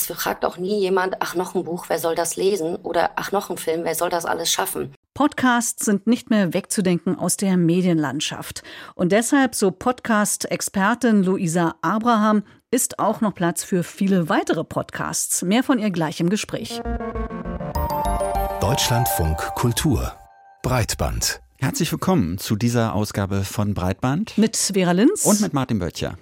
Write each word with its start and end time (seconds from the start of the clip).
Es 0.00 0.06
fragt 0.06 0.46
auch 0.46 0.56
nie 0.56 0.80
jemand, 0.80 1.16
ach 1.20 1.34
noch 1.34 1.54
ein 1.54 1.64
Buch, 1.64 1.86
wer 1.88 1.98
soll 1.98 2.14
das 2.14 2.36
lesen? 2.36 2.76
Oder 2.76 3.10
ach 3.16 3.32
noch 3.32 3.50
ein 3.50 3.58
Film, 3.58 3.84
wer 3.84 3.94
soll 3.94 4.08
das 4.08 4.24
alles 4.24 4.50
schaffen? 4.50 4.94
Podcasts 5.12 5.84
sind 5.84 6.06
nicht 6.06 6.30
mehr 6.30 6.54
wegzudenken 6.54 7.18
aus 7.18 7.36
der 7.36 7.58
Medienlandschaft. 7.58 8.62
Und 8.94 9.12
deshalb, 9.12 9.54
so 9.54 9.70
Podcast-Expertin 9.70 11.22
Luisa 11.22 11.74
Abraham, 11.82 12.44
ist 12.70 12.98
auch 12.98 13.20
noch 13.20 13.34
Platz 13.34 13.62
für 13.62 13.82
viele 13.82 14.30
weitere 14.30 14.64
Podcasts. 14.64 15.42
Mehr 15.42 15.62
von 15.62 15.78
ihr 15.78 15.90
gleich 15.90 16.20
im 16.20 16.30
Gespräch. 16.30 16.80
Deutschlandfunk 18.60 19.36
Kultur 19.54 20.14
Breitband. 20.62 21.40
Herzlich 21.58 21.92
willkommen 21.92 22.38
zu 22.38 22.56
dieser 22.56 22.94
Ausgabe 22.94 23.44
von 23.44 23.74
Breitband. 23.74 24.38
Mit 24.38 24.56
Vera 24.56 24.92
Linz. 24.92 25.26
Und 25.26 25.42
mit 25.42 25.52
Martin 25.52 25.78
Böttcher. 25.78 26.16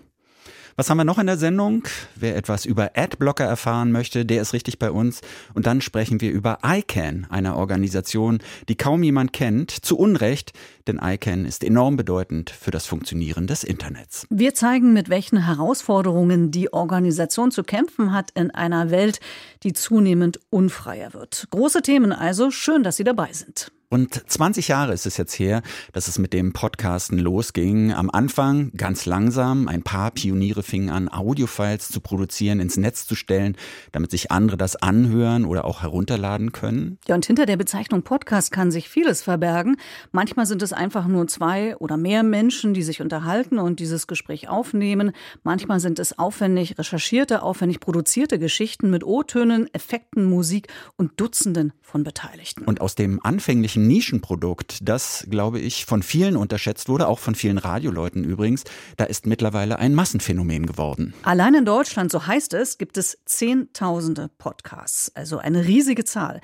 Was 0.78 0.90
haben 0.90 0.98
wir 0.98 1.04
noch 1.04 1.18
in 1.18 1.26
der 1.26 1.38
Sendung? 1.38 1.82
Wer 2.14 2.36
etwas 2.36 2.64
über 2.64 2.92
Adblocker 2.94 3.42
erfahren 3.42 3.90
möchte, 3.90 4.24
der 4.24 4.40
ist 4.40 4.52
richtig 4.52 4.78
bei 4.78 4.92
uns. 4.92 5.22
Und 5.52 5.66
dann 5.66 5.80
sprechen 5.80 6.20
wir 6.20 6.30
über 6.30 6.60
ICANN, 6.64 7.26
einer 7.30 7.56
Organisation, 7.56 8.38
die 8.68 8.76
kaum 8.76 9.02
jemand 9.02 9.32
kennt, 9.32 9.72
zu 9.72 9.98
Unrecht, 9.98 10.52
denn 10.88 11.00
ICANN 11.02 11.44
ist 11.44 11.62
enorm 11.62 11.96
bedeutend 11.96 12.50
für 12.50 12.70
das 12.70 12.86
Funktionieren 12.86 13.46
des 13.46 13.62
Internets. 13.62 14.26
Wir 14.30 14.54
zeigen, 14.54 14.92
mit 14.92 15.08
welchen 15.08 15.46
Herausforderungen 15.46 16.50
die 16.50 16.72
Organisation 16.72 17.50
zu 17.50 17.62
kämpfen 17.62 18.12
hat 18.12 18.30
in 18.32 18.50
einer 18.50 18.90
Welt, 18.90 19.20
die 19.62 19.72
zunehmend 19.72 20.40
unfreier 20.50 21.14
wird. 21.14 21.46
Große 21.50 21.82
Themen 21.82 22.12
also, 22.12 22.50
schön, 22.50 22.82
dass 22.82 22.96
Sie 22.96 23.04
dabei 23.04 23.32
sind. 23.32 23.70
Und 23.90 24.22
20 24.30 24.68
Jahre 24.68 24.92
ist 24.92 25.06
es 25.06 25.16
jetzt 25.16 25.38
her, 25.38 25.62
dass 25.94 26.08
es 26.08 26.18
mit 26.18 26.34
dem 26.34 26.52
Podcasten 26.52 27.18
losging. 27.18 27.94
Am 27.94 28.10
Anfang 28.10 28.70
ganz 28.76 29.06
langsam. 29.06 29.66
Ein 29.66 29.82
paar 29.82 30.10
Pioniere 30.10 30.62
fingen 30.62 30.90
an, 30.90 31.08
Audiofiles 31.08 31.88
zu 31.88 32.00
produzieren, 32.00 32.60
ins 32.60 32.76
Netz 32.76 33.06
zu 33.06 33.14
stellen, 33.14 33.56
damit 33.92 34.10
sich 34.10 34.30
andere 34.30 34.58
das 34.58 34.76
anhören 34.76 35.46
oder 35.46 35.64
auch 35.64 35.80
herunterladen 35.80 36.52
können. 36.52 36.98
Ja, 37.08 37.14
und 37.14 37.24
hinter 37.24 37.46
der 37.46 37.56
Bezeichnung 37.56 38.02
Podcast 38.02 38.52
kann 38.52 38.70
sich 38.70 38.90
vieles 38.90 39.22
verbergen. 39.22 39.76
Manchmal 40.12 40.44
sind 40.44 40.62
es 40.62 40.74
einfach 40.78 41.06
nur 41.06 41.26
zwei 41.26 41.76
oder 41.76 41.96
mehr 41.96 42.22
Menschen, 42.22 42.72
die 42.72 42.82
sich 42.82 43.02
unterhalten 43.02 43.58
und 43.58 43.80
dieses 43.80 44.06
Gespräch 44.06 44.48
aufnehmen. 44.48 45.12
Manchmal 45.42 45.80
sind 45.80 45.98
es 45.98 46.18
aufwendig 46.18 46.78
recherchierte, 46.78 47.42
aufwendig 47.42 47.80
produzierte 47.80 48.38
Geschichten 48.38 48.90
mit 48.90 49.04
O-Tönen, 49.04 49.68
Effekten, 49.74 50.24
Musik 50.24 50.68
und 50.96 51.20
Dutzenden 51.20 51.72
von 51.82 52.04
Beteiligten. 52.04 52.64
Und 52.64 52.80
aus 52.80 52.94
dem 52.94 53.22
anfänglichen 53.24 53.86
Nischenprodukt, 53.86 54.78
das, 54.82 55.26
glaube 55.28 55.58
ich, 55.58 55.84
von 55.84 56.02
vielen 56.02 56.36
unterschätzt 56.36 56.88
wurde, 56.88 57.08
auch 57.08 57.18
von 57.18 57.34
vielen 57.34 57.58
Radioleuten 57.58 58.24
übrigens. 58.24 58.64
Da 58.96 59.04
ist 59.04 59.26
mittlerweile 59.26 59.78
ein 59.78 59.94
Massenphänomen 59.94 60.66
geworden. 60.66 61.14
Allein 61.22 61.54
in 61.54 61.64
Deutschland, 61.64 62.12
so 62.12 62.26
heißt 62.26 62.54
es, 62.54 62.78
gibt 62.78 62.96
es 62.96 63.18
Zehntausende 63.24 64.30
Podcasts, 64.38 65.10
also 65.14 65.38
eine 65.38 65.66
riesige 65.66 66.04
Zahl. 66.04 66.40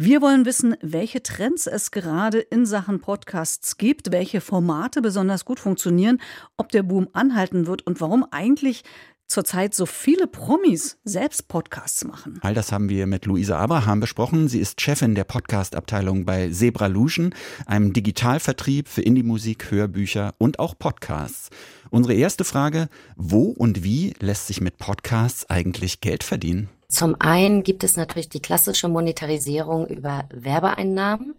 Wir 0.00 0.22
wollen 0.22 0.46
wissen, 0.46 0.76
welche 0.80 1.22
Trends 1.22 1.66
es 1.66 1.90
gerade 1.90 2.38
in 2.38 2.66
Sachen 2.66 3.00
Podcasts 3.00 3.67
gibt, 3.76 4.12
welche 4.12 4.40
Formate 4.40 5.02
besonders 5.02 5.44
gut 5.44 5.60
funktionieren, 5.60 6.20
ob 6.56 6.72
der 6.72 6.82
Boom 6.82 7.08
anhalten 7.12 7.66
wird 7.66 7.86
und 7.86 8.00
warum 8.00 8.24
eigentlich 8.30 8.84
zurzeit 9.28 9.74
so 9.74 9.84
viele 9.86 10.26
Promis 10.26 10.98
selbst 11.04 11.48
Podcasts 11.48 12.04
machen. 12.04 12.38
All 12.42 12.54
das 12.54 12.72
haben 12.72 12.88
wir 12.88 13.06
mit 13.06 13.26
Luisa 13.26 13.58
Abraham 13.58 14.00
besprochen. 14.00 14.48
Sie 14.48 14.58
ist 14.58 14.80
Chefin 14.80 15.14
der 15.14 15.24
Podcast-Abteilung 15.24 16.24
bei 16.24 16.48
Zebralution, 16.50 17.34
einem 17.66 17.92
Digitalvertrieb 17.92 18.88
für 18.88 19.02
Indie-Musik, 19.02 19.70
Hörbücher 19.70 20.34
und 20.38 20.58
auch 20.58 20.78
Podcasts. 20.78 21.50
Unsere 21.90 22.14
erste 22.14 22.44
Frage, 22.44 22.88
wo 23.16 23.50
und 23.50 23.84
wie 23.84 24.14
lässt 24.18 24.46
sich 24.46 24.60
mit 24.60 24.78
Podcasts 24.78 25.48
eigentlich 25.48 26.00
Geld 26.00 26.24
verdienen? 26.24 26.70
Zum 26.88 27.16
einen 27.18 27.62
gibt 27.62 27.84
es 27.84 27.96
natürlich 27.96 28.30
die 28.30 28.40
klassische 28.40 28.88
Monetarisierung 28.88 29.86
über 29.88 30.26
Werbeeinnahmen. 30.32 31.34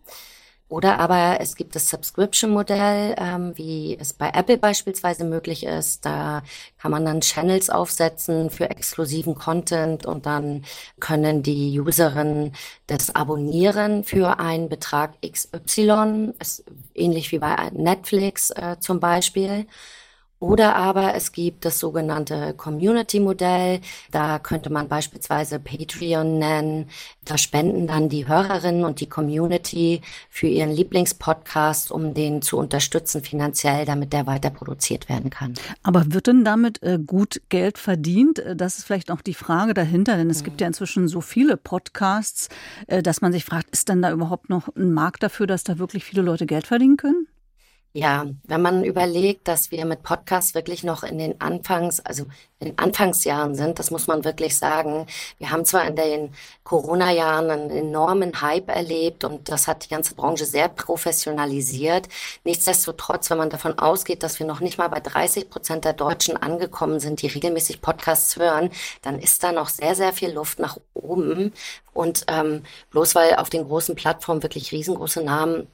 Oder 0.70 1.00
aber 1.00 1.42
es 1.42 1.56
gibt 1.56 1.76
das 1.76 1.90
Subscription-Modell, 1.90 3.16
ähm, 3.18 3.58
wie 3.58 3.98
es 4.00 4.14
bei 4.14 4.30
Apple 4.30 4.60
beispielsweise 4.60 5.24
möglich 5.26 5.66
ist. 5.66 6.06
Da 6.06 6.44
kann 6.78 6.92
man 6.92 7.06
dann 7.06 7.22
Channels 7.22 7.72
aufsetzen 7.72 8.52
für 8.52 8.70
exklusiven 8.70 9.34
Content 9.34 10.06
und 10.06 10.28
dann 10.28 10.64
können 11.00 11.42
die 11.42 11.80
Userinnen 11.80 12.54
das 12.86 13.16
abonnieren 13.16 14.04
für 14.04 14.40
einen 14.40 14.70
Betrag 14.70 15.16
XY, 15.24 16.34
ist 16.40 16.64
ähnlich 16.94 17.32
wie 17.32 17.40
bei 17.40 17.56
Netflix 17.74 18.52
äh, 18.52 18.78
zum 18.80 19.00
Beispiel. 19.00 19.66
Oder 20.40 20.78
aber 20.78 21.16
es 21.16 21.34
gibt 21.34 21.66
das 21.66 21.80
sogenannte 21.80 22.54
Community-Modell. 22.54 23.82
Da 24.12 24.40
könnte 24.40 24.70
man 24.70 24.88
beispielsweise 24.88 25.60
Patreon 25.60 26.40
nennen. 26.40 26.90
Da 27.26 27.38
spenden 27.38 27.88
dann 27.88 28.08
die 28.08 28.26
Hörerinnen 28.26 28.86
und 28.86 29.02
die 29.02 29.10
Community 29.10 30.02
für 30.30 30.48
ihren 30.48 30.72
Lieblingspodcast, 30.72 31.92
um 31.92 32.14
den 32.14 32.42
zu 32.42 32.58
unterstützen 32.58 33.22
finanziell, 33.22 33.86
damit 33.86 34.14
der 34.14 34.28
weiter 34.28 34.50
produziert 34.50 35.10
werden 35.10 35.30
kann. 35.30 35.56
Aber 35.84 36.14
wird 36.14 36.28
denn 36.28 36.46
damit 36.46 36.82
äh, 36.84 37.00
gut 37.06 37.42
Geld 37.50 37.78
verdient? 37.78 38.40
Äh, 38.40 38.56
das 38.56 38.78
ist 38.78 38.86
vielleicht 38.86 39.12
auch 39.12 39.22
die 39.22 39.34
Frage 39.34 39.74
dahinter, 39.74 40.16
denn 40.16 40.30
es 40.30 40.40
mhm. 40.40 40.46
gibt 40.46 40.62
ja 40.62 40.68
inzwischen 40.68 41.10
so 41.10 41.20
viele 41.20 41.58
Podcasts, 41.58 42.48
äh, 42.88 43.04
dass 43.04 43.20
man 43.20 43.34
sich 43.34 43.44
fragt, 43.44 43.72
ist 43.72 43.90
denn 43.90 44.02
da 44.02 44.10
überhaupt 44.12 44.50
noch 44.50 44.74
ein 44.76 44.94
Markt 44.94 45.22
dafür, 45.22 45.48
dass 45.48 45.66
da 45.66 45.80
wirklich 45.80 46.06
viele 46.06 46.22
Leute 46.22 46.46
Geld 46.46 46.66
verdienen 46.66 46.96
können? 46.96 47.28
Ja, 47.94 48.28
wenn 48.44 48.62
man 48.62 48.84
überlegt, 48.84 49.48
dass 49.48 49.72
wir 49.72 49.84
mit 49.86 50.04
Podcasts 50.04 50.54
wirklich 50.54 50.84
noch 50.84 51.02
in 51.02 51.18
den 51.18 51.42
Anfangs, 51.42 52.00
also 52.00 52.26
in 52.60 52.68
den 52.68 52.78
Anfangsjahren 52.78 53.56
sind, 53.56 53.80
das 53.80 53.90
muss 53.90 54.06
man 54.06 54.24
wirklich 54.24 54.56
sagen. 54.58 55.08
Wir 55.40 55.50
haben 55.50 55.66
zwar 55.66 55.88
in 55.88 55.96
den 55.96 56.36
Corona-Jahren 56.64 57.50
einen 57.50 57.72
enormen 57.72 58.42
Hype 58.42 58.70
erlebt 58.70 59.24
und 59.24 59.50
das 59.50 59.68
hat 59.68 59.86
die 59.86 59.90
ganze 59.90 60.14
Branche 60.14 60.46
sehr 60.46 60.70
professionalisiert. 60.70 62.08
Nichtsdestotrotz, 62.44 63.32
wenn 63.32 63.40
man 63.40 63.50
davon 63.50 63.80
ausgeht, 63.80 64.22
dass 64.22 64.38
wir 64.38 64.46
noch 64.46 64.60
nicht 64.60 64.78
mal 64.78 64.90
bei 64.90 65.00
30 65.00 65.50
Prozent 65.50 65.84
der 65.84 65.94
Deutschen 65.94 66.38
angekommen 66.38 67.00
sind, 67.00 67.24
die 67.24 67.28
regelmäßig 67.28 67.82
Podcasts 67.82 68.36
hören, 68.36 68.70
dann 69.02 69.18
ist 69.18 69.44
da 69.44 69.52
noch 69.52 69.70
sehr, 69.70 69.96
sehr 69.96 70.14
viel 70.14 70.30
Luft 70.32 70.60
nach 70.60 70.78
oben. 70.94 71.54
Und 71.92 72.26
ähm, 72.28 72.62
bloß 72.92 73.16
weil 73.16 73.38
auf 73.38 73.50
den 73.50 73.66
großen 73.66 73.96
Plattformen 73.96 74.44
wirklich 74.44 74.72
riesengroße 74.72 75.24
Namen 75.24 75.68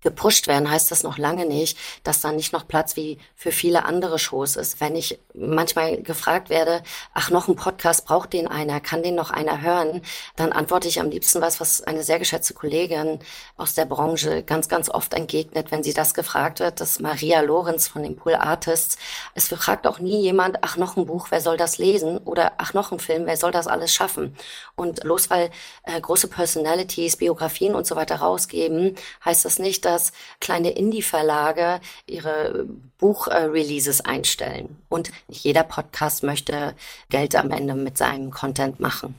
gepusht 0.00 0.46
werden, 0.46 0.70
heißt 0.70 0.90
das 0.90 1.02
noch 1.02 1.18
lange 1.18 1.44
nicht, 1.46 1.76
dass 2.04 2.20
da 2.20 2.32
nicht 2.32 2.52
noch 2.52 2.68
Platz 2.68 2.96
wie 2.96 3.18
für 3.34 3.52
viele 3.52 3.84
andere 3.84 4.18
Shows 4.18 4.56
ist. 4.56 4.80
Wenn 4.80 4.94
ich 4.94 5.18
manchmal 5.34 6.02
gefragt 6.02 6.50
werde, 6.50 6.82
ach, 7.14 7.30
noch 7.30 7.48
ein 7.48 7.56
Podcast, 7.56 8.06
braucht 8.06 8.32
den 8.32 8.46
einer, 8.46 8.80
kann 8.80 9.02
den 9.02 9.14
noch 9.14 9.30
einer 9.30 9.60
hören, 9.60 10.02
dann 10.36 10.52
antworte 10.52 10.88
ich 10.88 11.00
am 11.00 11.10
liebsten 11.10 11.40
was, 11.40 11.60
was 11.60 11.82
eine 11.82 12.02
sehr 12.02 12.18
geschätzte 12.18 12.54
Kollegin 12.54 13.18
aus 13.56 13.74
der 13.74 13.86
Branche 13.86 14.42
ganz, 14.42 14.68
ganz 14.68 14.88
oft 14.88 15.14
entgegnet, 15.14 15.70
wenn 15.70 15.82
sie 15.82 15.94
das 15.94 16.14
gefragt 16.14 16.60
wird, 16.60 16.80
das 16.80 17.00
Maria 17.00 17.40
Lorenz 17.40 17.88
von 17.88 18.02
den 18.02 18.16
Pool 18.16 18.34
Artists. 18.34 18.98
Es 19.34 19.48
fragt 19.48 19.86
auch 19.86 19.98
nie 19.98 20.20
jemand, 20.20 20.58
ach, 20.62 20.76
noch 20.76 20.96
ein 20.96 21.06
Buch, 21.06 21.28
wer 21.30 21.40
soll 21.40 21.56
das 21.56 21.78
lesen? 21.78 22.18
Oder 22.18 22.52
ach, 22.58 22.72
noch 22.72 22.92
ein 22.92 23.00
Film, 23.00 23.26
wer 23.26 23.36
soll 23.36 23.50
das 23.50 23.66
alles 23.66 23.92
schaffen? 23.92 24.36
Und 24.76 25.00
bloß 25.00 25.30
weil 25.30 25.50
äh, 25.82 26.00
große 26.00 26.28
Personalities, 26.28 27.16
Biografien 27.16 27.74
und 27.74 27.86
so 27.86 27.96
weiter 27.96 28.16
rausgeben, 28.16 28.94
heißt 29.24 29.44
das 29.44 29.58
nicht, 29.58 29.87
dass 29.88 30.12
kleine 30.38 30.70
Indie-Verlage 30.70 31.80
ihre 32.06 32.66
Buchreleases 32.98 34.02
einstellen. 34.02 34.76
Und 34.90 35.10
nicht 35.28 35.44
jeder 35.44 35.62
Podcast 35.62 36.22
möchte 36.22 36.74
Geld 37.08 37.34
am 37.34 37.50
Ende 37.50 37.74
mit 37.74 37.96
seinem 37.96 38.30
Content 38.30 38.80
machen. 38.80 39.14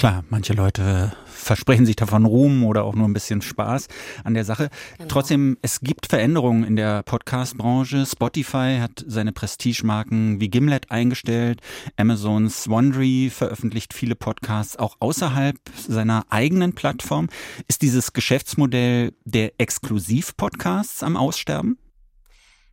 Klar, 0.00 0.24
manche 0.30 0.54
Leute 0.54 1.12
versprechen 1.26 1.84
sich 1.84 1.94
davon 1.94 2.24
Ruhm 2.24 2.64
oder 2.64 2.84
auch 2.84 2.94
nur 2.94 3.06
ein 3.06 3.12
bisschen 3.12 3.42
Spaß 3.42 3.88
an 4.24 4.32
der 4.32 4.46
Sache. 4.46 4.70
Genau. 4.96 5.08
Trotzdem, 5.08 5.58
es 5.60 5.80
gibt 5.80 6.06
Veränderungen 6.06 6.64
in 6.64 6.74
der 6.74 7.02
Podcast-Branche. 7.02 8.06
Spotify 8.06 8.78
hat 8.80 9.04
seine 9.06 9.32
Prestigemarken 9.32 10.40
wie 10.40 10.48
Gimlet 10.48 10.90
eingestellt. 10.90 11.60
Amazons 11.98 12.70
Wondery 12.70 13.28
veröffentlicht 13.30 13.92
viele 13.92 14.14
Podcasts 14.14 14.78
auch 14.78 14.96
außerhalb 15.00 15.58
seiner 15.86 16.24
eigenen 16.30 16.74
Plattform. 16.74 17.28
Ist 17.68 17.82
dieses 17.82 18.14
Geschäftsmodell 18.14 19.12
der 19.26 19.52
Exklusiv-Podcasts 19.58 21.02
am 21.02 21.18
Aussterben? 21.18 21.76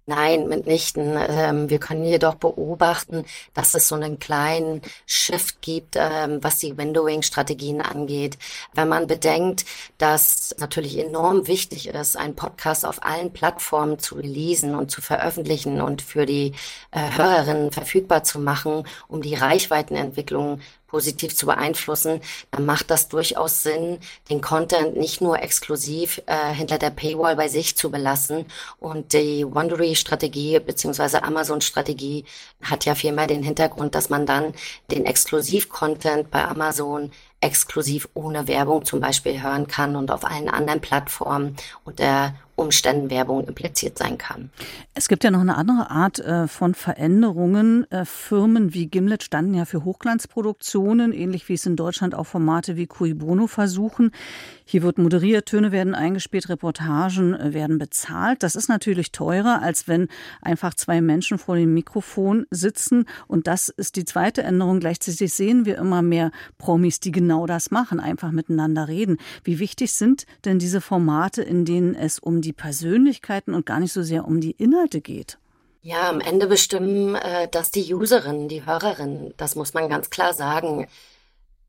Nein, 0.10 0.48
mitnichten. 0.48 1.18
Ähm, 1.18 1.70
wir 1.70 1.80
können 1.80 2.06
jedoch 2.06 2.36
beobachten, 2.36 3.26
dass 3.54 3.74
es 3.74 3.90
so 3.90 3.96
einen 3.96 4.20
kleinen 4.20 4.82
Shift 5.06 5.62
gibt, 5.62 5.96
ähm, 5.98 6.42
was 6.42 6.60
die 6.60 6.78
Windowing-Strategien 6.78 7.82
angeht. 7.82 8.38
Wenn 8.74 8.88
man 8.88 9.08
bedenkt, 9.08 9.66
dass 9.98 10.56
natürlich 10.60 10.98
enorm 10.98 11.48
wichtig 11.48 11.90
ist, 11.90 12.16
einen 12.16 12.36
Podcast 12.36 12.86
auf 12.86 13.04
allen 13.04 13.34
Plattformen 13.34 14.00
zu 14.00 14.16
releasen 14.16 14.76
und 14.76 14.92
zu 14.92 15.02
veröffentlichen 15.02 15.82
und 15.82 16.02
für 16.02 16.26
die 16.26 16.54
äh, 16.92 17.18
Hörerinnen 17.18 17.74
verfügbar 17.74 18.24
zu 18.24 18.40
machen, 18.40 18.88
um 19.10 19.22
die 19.22 19.36
Reichweitenentwicklung 19.36 20.62
positiv 20.88 21.36
zu 21.36 21.46
beeinflussen, 21.46 22.22
dann 22.52 22.66
macht 22.66 22.90
das 22.90 23.10
durchaus 23.10 23.64
Sinn, 23.64 24.00
den 24.30 24.42
Content 24.42 24.98
nicht 24.98 25.22
nur 25.22 25.42
exklusiv 25.42 26.22
äh, 26.26 26.54
hinter 26.54 26.78
der 26.78 26.90
Paywall 26.90 27.36
bei 27.36 27.48
sich 27.48 27.78
zu 27.78 27.92
belassen. 27.92 28.46
Und 28.80 29.14
die 29.14 29.46
Wondery-Strategie 29.46 30.60
beziehungsweise 30.60 31.24
Amazon-Strategie 31.24 32.26
hat 32.62 32.86
ja 32.86 32.96
vielmehr 32.96 33.28
den 33.28 33.44
Hintergrund, 33.44 33.96
dass 33.96 34.10
man 34.10 34.26
dann 34.26 34.54
den 34.92 35.06
Exklusiv-Content 35.06 36.32
bei 36.32 36.44
Amazon 36.46 37.12
exklusiv 37.40 38.10
ohne 38.14 38.48
Werbung 38.48 38.84
zum 38.84 39.00
Beispiel 39.00 39.42
hören 39.42 39.68
kann 39.68 39.96
und 39.96 40.10
auf 40.10 40.26
allen 40.26 40.50
anderen 40.50 40.82
Plattformen 40.82 41.56
unter 41.86 42.34
Umständen 42.58 43.12
Werbung 43.12 43.48
impliziert 43.48 44.00
sein 44.00 44.18
kann. 44.18 44.50
Es 44.96 45.08
gibt 45.08 45.24
ja 45.24 45.30
noch 45.30 45.42
eine 45.42 45.56
andere 45.58 45.92
Art 45.92 46.18
äh, 46.18 46.48
von 46.48 46.74
Veränderungen. 46.74 47.90
Äh, 47.92 48.04
Firmen 48.04 48.74
wie 48.74 48.88
Gimlet 48.88 49.22
standen 49.22 49.54
ja 49.54 49.66
für 49.66 49.86
Hochglanzproduktionen, 49.86 51.14
ähnlich 51.14 51.48
wie 51.50 51.54
es 51.54 51.68
in 51.68 51.76
Deutschland 51.76 52.16
auch 52.16 52.26
Formate 52.26 52.76
wie 52.76 52.88
Cui 52.88 53.14
Bono 53.14 53.46
versuchen. 53.46 54.12
Hier 54.66 54.82
wird 54.82 54.98
moderiert, 54.98 55.46
Töne 55.46 55.72
werden 55.72 55.96
eingespielt, 55.96 56.50
Reportagen 56.50 57.36
äh, 57.36 57.54
werden 57.54 57.78
bezahlt. 57.78 58.42
Das 58.42 58.56
ist 58.56 58.70
natürlich 58.70 59.12
teurer, 59.12 59.62
als 59.62 59.88
wenn 59.88 60.08
einfach 60.42 60.74
zwei 60.74 61.00
Menschen 61.00 61.38
vor 61.38 61.56
dem 61.56 61.76
Mikrofon 61.76 62.48
sitzen. 62.50 63.06
Und 63.28 63.46
das 63.46 63.70
ist 63.70 63.96
die 63.96 64.04
zweite 64.04 64.42
Änderung. 64.42 64.80
Gleichzeitig 64.80 65.32
sehen 65.32 65.66
wir 65.66 65.78
immer 65.78 66.02
mehr 66.02 66.32
Promis, 66.58 67.00
die 67.00 67.12
genau 67.12 67.46
das 67.46 67.72
machen, 67.72 68.00
einfach 68.00 68.32
miteinander 68.32 68.88
reden. 68.88 69.18
Wie 69.44 69.60
wichtig 69.60 69.94
sind 69.94 70.26
denn 70.44 70.58
diese 70.58 70.82
Formate, 70.82 71.44
in 71.44 71.64
denen 71.64 71.94
es 71.94 72.20
um 72.20 72.42
die 72.42 72.47
Persönlichkeiten 72.54 73.54
und 73.54 73.66
gar 73.66 73.80
nicht 73.80 73.94
so 73.94 74.04
sehr 74.04 74.26
um 74.26 74.42
die 74.42 74.52
Inhalte 74.52 75.02
geht? 75.02 75.38
Ja, 75.82 76.10
am 76.10 76.20
Ende 76.20 76.48
bestimmen 76.48 77.16
äh, 77.16 77.48
das 77.50 77.72
die 77.72 77.94
Userinnen, 77.94 78.50
die 78.50 78.66
Hörerinnen. 78.66 79.34
Das 79.38 79.56
muss 79.56 79.74
man 79.74 79.90
ganz 79.90 80.10
klar 80.10 80.34
sagen. 80.34 80.88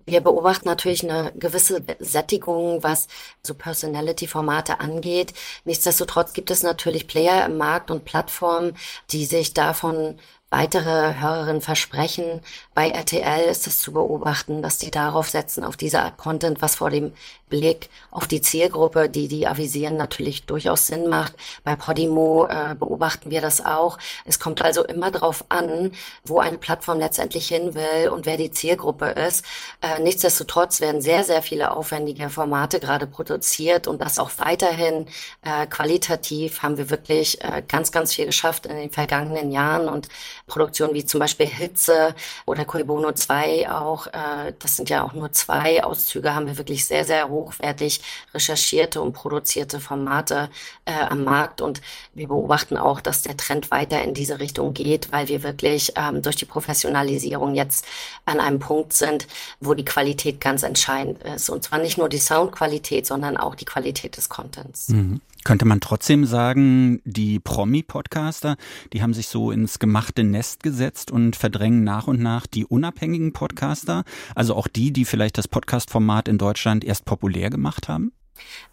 Wir 0.07 0.23
beobachten 0.23 0.67
natürlich 0.67 1.05
eine 1.05 1.33
gewisse 1.33 1.85
Sättigung, 1.99 2.83
was 2.83 3.09
so 3.43 3.55
Personality-Formate 3.55 4.81
angeht. 4.81 5.35
Nichtsdestotrotz 5.65 6.33
gibt 6.33 6.51
es 6.51 6.63
natürlich 6.63 7.07
Player 7.07 7.45
im 7.45 7.59
Markt 7.59 7.91
und 7.91 8.07
Plattformen, 8.07 8.75
die 9.11 9.27
sich 9.27 9.53
davon 9.53 10.19
weitere 10.51 11.21
Hörerinnen 11.21 11.61
versprechen. 11.61 12.41
Bei 12.75 12.89
RTL 12.89 13.51
ist 13.51 13.67
es 13.67 13.81
zu 13.81 13.93
beobachten, 13.93 14.63
dass 14.63 14.79
die 14.79 14.91
darauf 14.91 15.29
setzen, 15.29 15.63
auf 15.63 15.77
diese 15.77 16.01
Art 16.01 16.17
Content, 16.17 16.63
was 16.63 16.77
vor 16.77 16.91
dem 16.91 17.13
Blick 17.49 17.89
auf 18.11 18.27
die 18.27 18.41
Zielgruppe, 18.41 19.09
die 19.09 19.29
die 19.29 19.47
avisieren, 19.47 19.97
natürlich 19.97 20.47
durchaus 20.47 20.87
Sinn 20.87 21.09
macht. 21.09 21.35
Bei 21.65 21.77
Podimo 21.77 22.47
äh, 22.47 22.75
beobachten 22.75 23.31
wir 23.31 23.41
das 23.41 23.65
auch. 23.65 23.99
Es 24.25 24.39
kommt 24.39 24.63
also 24.63 24.85
immer 24.85 25.11
darauf 25.11 25.45
an, 25.49 25.93
wo 26.25 26.39
eine 26.39 26.59
Plattform 26.59 26.99
letztendlich 26.99 27.49
hin 27.49 27.75
will 27.75 28.09
und 28.11 28.27
wer 28.27 28.37
die 28.37 28.51
Zielgruppe 28.51 29.07
ist. 29.07 29.45
Äh, 29.81 30.01
nichtsdestotrotz 30.01 30.81
werden 30.81 31.01
sehr, 31.01 31.25
sehr 31.25 31.43
viele 31.43 31.77
aufwendige 31.77 32.31
Formate 32.31 32.81
gerade 32.81 33.07
produziert 33.07 33.87
und 33.87 34.01
das 34.01 34.19
auch 34.19 34.31
weiterhin 34.39 35.07
äh, 35.43 35.67
qualitativ 35.67 36.63
haben 36.63 36.79
wir 36.79 36.91
wirklich 36.91 37.43
äh, 37.43 37.63
ganz, 37.67 37.93
ganz 37.93 38.15
viel 38.15 38.27
geschafft 38.27 38.67
in 38.67 38.77
den 38.77 38.91
vergangenen 38.91 39.51
Jahren 39.51 39.89
und 39.89 40.09
Produktionen 40.47 40.95
wie 40.95 41.05
zum 41.05 41.21
Beispiel 41.21 41.47
Hitze 41.47 42.15
oder 42.47 42.65
Koibono 42.65 43.13
2 43.13 43.71
auch, 43.71 44.07
äh, 44.09 44.53
das 44.59 44.77
sind 44.77 44.91
ja 44.91 45.05
auch 45.05 45.13
nur 45.13 45.33
zwei 45.33 45.85
Auszüge, 45.85 46.35
haben 46.35 46.47
wir 46.47 46.59
wirklich 46.59 46.85
sehr, 46.85 47.05
sehr 47.05 47.31
hochwertig 47.39 48.01
recherchierte 48.35 49.01
und 49.01 49.13
produzierte 49.13 49.81
Formate 49.81 50.51
äh, 50.85 50.93
am 50.93 51.25
Markt 51.25 51.61
und 51.61 51.81
wir 52.15 52.29
beobachten 52.29 52.77
auch, 52.77 53.01
dass 53.01 53.23
der 53.23 53.37
Trend 53.37 53.71
weiter 53.71 54.03
in 54.03 54.15
diese 54.15 54.41
Richtung 54.41 54.75
geht, 54.75 55.13
weil 55.13 55.29
wir 55.29 55.43
wirklich 55.43 55.93
ähm, 55.97 56.23
durch 56.23 56.37
die 56.37 56.45
Professionalisierung 56.45 57.55
jetzt 57.55 57.87
an 58.25 58.41
einem 58.41 58.59
Punkt 58.59 58.93
sind, 58.93 59.27
wo 59.61 59.75
die 59.75 59.85
Qualität 59.85 60.41
ganz 60.41 60.63
entscheidend 60.63 61.23
ist. 61.23 61.49
Und 61.51 61.65
zwar 61.65 61.79
nicht 61.79 61.99
nur 61.99 62.09
die 62.09 62.19
Soundqualität, 62.19 63.07
sondern 63.07 63.37
auch 63.37 63.55
die 63.55 63.65
Qualität 63.65 64.17
des 64.17 64.29
Contents. 64.29 64.89
Mhm. 64.89 65.21
Könnte 65.45 65.65
man 65.65 65.81
trotzdem 65.81 66.25
sagen, 66.25 67.01
die 67.05 67.41
Promi-Podcaster, 67.41 68.57
die 68.93 69.03
haben 69.03 69.15
sich 69.15 69.29
so 69.29 69.51
ins 69.51 69.79
gemachte 69.79 70.25
Nest 70.25 70.63
gesetzt 70.63 71.11
und 71.11 71.37
verdrängen 71.37 71.85
nach 71.85 72.07
und 72.07 72.21
nach 72.21 72.47
die 72.47 72.67
unabhängigen 72.67 73.33
Podcaster, 73.33 74.05
also 74.35 74.55
auch 74.55 74.69
die, 74.69 74.93
die 74.93 75.05
vielleicht 75.05 75.39
das 75.39 75.49
Podcast-Format 75.49 76.29
in 76.29 76.39
Deutschland 76.39 76.85
erst 76.85 77.05
populär 77.05 77.51
gemacht 77.51 77.89
haben? 77.89 78.13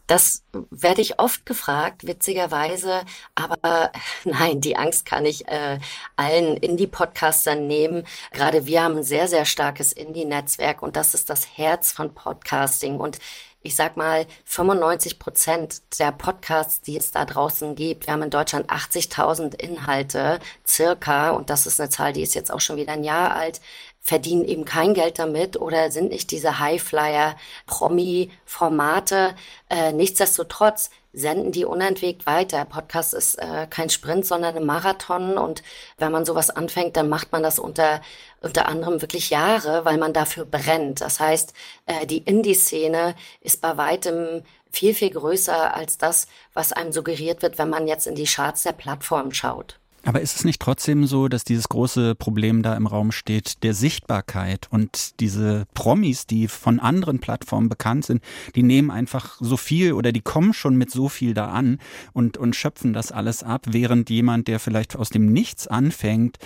Das 0.08 0.44
werde 0.52 1.02
ich 1.02 1.20
oft 1.20 1.46
gefragt, 1.46 2.06
witzigerweise. 2.06 3.02
Aber 3.34 3.92
nein, 4.24 4.62
die 4.62 4.78
Angst 4.78 5.06
kann 5.06 5.26
ich 5.26 5.48
äh, 5.48 5.80
allen 6.16 6.58
Indie-Podcastern 6.58 7.66
nehmen. 7.68 8.06
Gerade 8.32 8.66
wir 8.66 8.84
haben 8.84 8.98
ein 8.98 9.04
sehr, 9.04 9.28
sehr 9.28 9.46
starkes 9.46 9.92
Indie-Netzwerk 9.92 10.82
und 10.82 10.96
das 10.96 11.14
ist 11.14 11.30
das 11.30 11.58
Herz 11.58 11.92
von 11.92 12.14
Podcasting. 12.14 12.98
Und 12.98 13.18
ich 13.66 13.76
sag 13.76 13.98
mal, 13.98 14.28
95 14.46 15.18
Prozent 15.20 15.82
der 16.00 16.12
Podcasts, 16.12 16.82
die 16.82 16.98
es 16.98 17.12
da 17.12 17.26
draußen 17.26 17.76
gibt, 17.76 18.06
wir 18.06 18.14
haben 18.14 18.22
in 18.22 18.30
Deutschland 18.30 18.70
80.000 18.70 19.56
Inhalte 19.60 20.40
circa, 20.68 21.32
und 21.32 21.50
das 21.50 21.66
ist 21.66 21.80
eine 21.80 21.90
Zahl, 21.90 22.14
die 22.14 22.22
ist 22.22 22.36
jetzt 22.36 22.52
auch 22.52 22.62
schon 22.62 22.78
wieder 22.78 22.94
ein 22.94 23.04
Jahr 23.04 23.36
alt, 23.36 23.60
verdienen 24.06 24.46
eben 24.46 24.66
kein 24.66 24.94
Geld 24.94 25.18
damit 25.18 25.58
oder 25.60 25.90
sind 25.90 26.12
nicht 26.12 26.30
diese 26.30 26.60
Highflyer, 26.60 27.36
Promi-Formate. 27.66 29.34
Äh, 29.68 29.94
nichtsdestotrotz 29.94 30.92
senden 31.12 31.52
die 31.52 31.66
unentwegt 31.66 32.28
weiter. 32.28 32.66
Podcast 32.66 33.16
ist 33.16 33.40
äh, 33.40 33.66
kein 33.68 33.90
Sprint, 33.90 34.28
sondern 34.28 34.56
ein 34.56 34.66
Marathon. 34.66 35.40
Und 35.40 35.64
wenn 35.98 36.12
man 36.12 36.24
sowas 36.24 36.52
anfängt, 36.52 36.96
dann 36.98 37.10
macht 37.10 37.32
man 37.32 37.42
das 37.42 37.58
unter, 37.58 38.00
unter 38.42 38.68
anderem 38.68 39.02
wirklich 39.02 39.32
Jahre, 39.32 39.86
weil 39.86 39.98
man 39.98 40.14
dafür 40.14 40.46
brennt. 40.46 41.02
Das 41.02 41.20
heißt, 41.20 41.54
äh, 41.88 42.06
die 42.06 42.20
Indie-Szene 42.20 43.16
ist 43.42 43.60
bei 43.62 43.76
weitem 43.76 44.44
viel, 44.70 44.94
viel 44.94 45.10
größer 45.10 45.74
als 45.76 45.98
das, 45.98 46.28
was 46.54 46.74
einem 46.74 46.92
suggeriert 46.92 47.42
wird, 47.42 47.58
wenn 47.58 47.70
man 47.72 47.88
jetzt 47.88 48.06
in 48.06 48.14
die 48.14 48.26
Charts 48.26 48.62
der 48.62 48.74
Plattform 48.74 49.32
schaut. 49.32 49.80
Aber 50.06 50.22
ist 50.22 50.36
es 50.36 50.46
nicht 50.46 50.62
trotzdem 50.62 51.08
so, 51.08 51.28
dass 51.28 51.44
dieses 51.44 51.68
große 51.68 52.14
Problem 52.14 52.62
da 52.62 52.78
im 52.78 52.86
Raum 52.86 53.12
steht, 53.12 53.64
der 53.64 53.74
Sichtbarkeit 53.74 54.68
und 54.70 55.20
diese 55.20 55.66
Promis, 55.74 56.28
die 56.28 56.48
von 56.48 56.80
anderen 56.80 57.20
Plattformen 57.20 57.70
bekannt 57.70 58.06
sind, 58.06 58.22
die 58.54 58.62
nehmen 58.62 58.92
einfach 58.92 59.38
so 59.40 59.58
viel 59.58 59.94
oder 59.94 60.12
die 60.12 60.22
kommen 60.22 60.54
schon 60.54 60.76
mit 60.78 60.92
so 60.92 61.10
viel 61.10 61.34
da 61.34 61.48
an 61.48 61.80
und, 62.14 62.38
und 62.38 62.56
schöpfen 62.56 62.94
das 62.94 63.12
alles 63.12 63.42
ab, 63.42 63.64
während 63.68 64.12
jemand, 64.12 64.48
der 64.48 64.60
vielleicht 64.60 64.96
aus 64.96 65.10
dem 65.10 65.34
Nichts 65.34 65.68
anfängt 65.68 66.38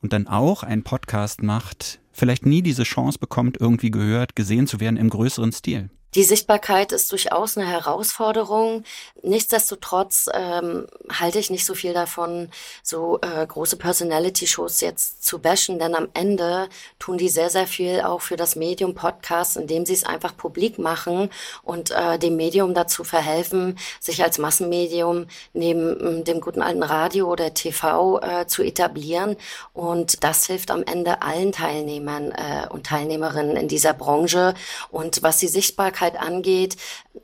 und 0.00 0.12
dann 0.12 0.28
auch 0.28 0.62
einen 0.62 0.84
Podcast 0.84 1.42
macht, 1.42 1.98
vielleicht 2.12 2.46
nie 2.46 2.62
diese 2.62 2.84
Chance 2.84 3.18
bekommt, 3.18 3.60
irgendwie 3.60 3.90
gehört, 3.90 4.36
gesehen 4.36 4.68
zu 4.68 4.78
werden 4.78 4.96
im 4.96 5.10
größeren 5.10 5.50
Stil. 5.50 5.90
Die 6.14 6.24
Sichtbarkeit 6.24 6.92
ist 6.92 7.12
durchaus 7.12 7.58
eine 7.58 7.68
Herausforderung. 7.68 8.82
Nichtsdestotrotz 9.22 10.30
ähm, 10.32 10.86
halte 11.12 11.38
ich 11.38 11.50
nicht 11.50 11.66
so 11.66 11.74
viel 11.74 11.92
davon, 11.92 12.48
so 12.82 13.18
äh, 13.20 13.46
große 13.46 13.76
Personality-Shows 13.76 14.80
jetzt 14.80 15.22
zu 15.22 15.38
bashen, 15.38 15.78
denn 15.78 15.94
am 15.94 16.08
Ende 16.14 16.70
tun 16.98 17.18
die 17.18 17.28
sehr, 17.28 17.50
sehr 17.50 17.66
viel 17.66 18.00
auch 18.00 18.22
für 18.22 18.36
das 18.36 18.56
Medium 18.56 18.94
Podcast, 18.94 19.58
indem 19.58 19.84
sie 19.84 19.92
es 19.92 20.04
einfach 20.04 20.34
publik 20.34 20.78
machen 20.78 21.28
und 21.62 21.90
äh, 21.90 22.18
dem 22.18 22.36
Medium 22.36 22.72
dazu 22.72 23.04
verhelfen, 23.04 23.78
sich 24.00 24.22
als 24.22 24.38
Massenmedium 24.38 25.26
neben 25.52 26.20
äh, 26.20 26.24
dem 26.24 26.40
guten 26.40 26.62
alten 26.62 26.84
Radio 26.84 27.30
oder 27.30 27.52
TV 27.52 28.20
äh, 28.22 28.46
zu 28.46 28.62
etablieren. 28.62 29.36
Und 29.74 30.24
das 30.24 30.46
hilft 30.46 30.70
am 30.70 30.84
Ende 30.84 31.20
allen 31.20 31.52
Teilnehmern 31.52 32.32
äh, 32.32 32.66
und 32.70 32.86
Teilnehmerinnen 32.86 33.56
in 33.58 33.68
dieser 33.68 33.92
Branche. 33.92 34.54
Und 34.90 35.22
was 35.22 35.36
die 35.36 35.48
Sichtbarkeit 35.48 35.97
Sichtbarkeit 35.98 36.20
angeht, 36.20 36.76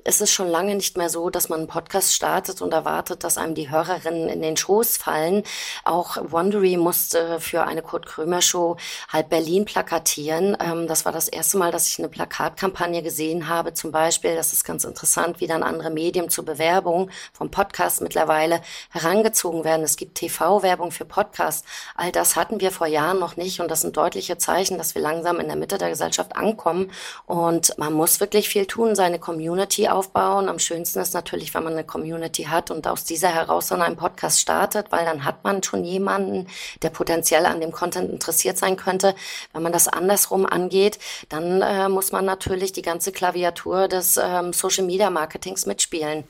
ist 0.04 0.20
es 0.20 0.32
schon 0.32 0.48
lange 0.48 0.74
nicht 0.74 0.96
mehr 0.96 1.08
so, 1.08 1.30
dass 1.30 1.48
man 1.48 1.60
einen 1.60 1.68
Podcast 1.68 2.14
startet 2.14 2.60
und 2.60 2.72
erwartet, 2.72 3.22
dass 3.22 3.38
einem 3.38 3.54
die 3.54 3.70
Hörerinnen 3.70 4.28
in 4.28 4.42
den 4.42 4.56
Schoß 4.56 4.96
fallen. 4.96 5.44
Auch 5.84 6.16
Wondery 6.20 6.76
musste 6.76 7.40
für 7.40 7.64
eine 7.64 7.80
Kurt 7.80 8.06
Krömer 8.06 8.42
Show 8.42 8.76
halb 9.08 9.30
Berlin 9.30 9.64
plakatieren. 9.64 10.56
Ähm, 10.60 10.88
das 10.88 11.04
war 11.04 11.12
das 11.12 11.28
erste 11.28 11.58
Mal, 11.58 11.70
dass 11.70 11.88
ich 11.88 11.98
eine 11.98 12.08
Plakatkampagne 12.08 13.02
gesehen 13.02 13.48
habe. 13.48 13.72
Zum 13.72 13.92
Beispiel, 13.92 14.34
das 14.34 14.52
ist 14.52 14.64
ganz 14.64 14.84
interessant, 14.84 15.40
wie 15.40 15.46
dann 15.46 15.62
andere 15.62 15.90
Medien 15.90 16.28
zur 16.28 16.44
Bewerbung 16.44 17.10
vom 17.32 17.50
Podcast 17.50 18.00
mittlerweile 18.00 18.60
herangezogen 18.90 19.64
werden. 19.64 19.84
Es 19.84 19.96
gibt 19.96 20.16
TV-Werbung 20.16 20.90
für 20.90 21.04
Podcasts. 21.04 21.66
All 21.94 22.10
das 22.10 22.36
hatten 22.36 22.60
wir 22.60 22.72
vor 22.72 22.88
Jahren 22.88 23.20
noch 23.20 23.36
nicht 23.36 23.60
und 23.60 23.70
das 23.70 23.82
sind 23.82 23.96
deutliche 23.96 24.38
Zeichen, 24.38 24.76
dass 24.76 24.94
wir 24.94 25.02
langsam 25.02 25.38
in 25.38 25.46
der 25.46 25.56
Mitte 25.56 25.78
der 25.78 25.90
Gesellschaft 25.90 26.36
ankommen 26.36 26.90
und 27.26 27.78
man 27.78 27.92
muss 27.92 28.20
wirklich 28.20 28.48
viel 28.48 28.63
tun, 28.66 28.94
seine 28.94 29.18
Community 29.18 29.88
aufbauen. 29.88 30.48
Am 30.48 30.58
schönsten 30.58 31.00
ist 31.00 31.14
natürlich, 31.14 31.54
wenn 31.54 31.64
man 31.64 31.74
eine 31.74 31.84
Community 31.84 32.44
hat 32.44 32.70
und 32.70 32.86
aus 32.86 33.04
dieser 33.04 33.28
heraus 33.28 33.68
dann 33.68 33.82
einen 33.82 33.96
Podcast 33.96 34.40
startet, 34.40 34.90
weil 34.90 35.04
dann 35.04 35.24
hat 35.24 35.44
man 35.44 35.62
schon 35.62 35.84
jemanden, 35.84 36.46
der 36.82 36.90
potenziell 36.90 37.46
an 37.46 37.60
dem 37.60 37.72
Content 37.72 38.10
interessiert 38.10 38.58
sein 38.58 38.76
könnte. 38.76 39.14
Wenn 39.52 39.62
man 39.62 39.72
das 39.72 39.88
andersrum 39.88 40.46
angeht, 40.46 40.98
dann 41.28 41.62
äh, 41.62 41.88
muss 41.88 42.12
man 42.12 42.24
natürlich 42.24 42.72
die 42.72 42.82
ganze 42.82 43.12
Klaviatur 43.12 43.88
des 43.88 44.18
ähm, 44.22 44.52
Social 44.52 44.84
Media 44.84 45.10
Marketings 45.10 45.66
mitspielen. 45.66 46.24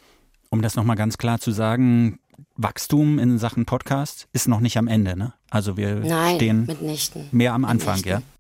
Um 0.50 0.62
das 0.62 0.76
nochmal 0.76 0.96
ganz 0.96 1.18
klar 1.18 1.40
zu 1.40 1.50
sagen, 1.50 2.18
Wachstum 2.56 3.18
in 3.18 3.38
Sachen 3.38 3.66
Podcast 3.66 4.28
ist 4.32 4.46
noch 4.48 4.60
nicht 4.60 4.76
am 4.76 4.86
Ende, 4.88 5.16
ne? 5.16 5.32
Also 5.50 5.76
wir 5.76 5.96
Nein, 5.96 6.36
stehen 6.36 6.66
mitnichten. 6.66 7.28
mehr 7.32 7.52
am 7.52 7.64
Anfang, 7.64 7.96
mitnichten. 7.96 8.22
ja? 8.22 8.33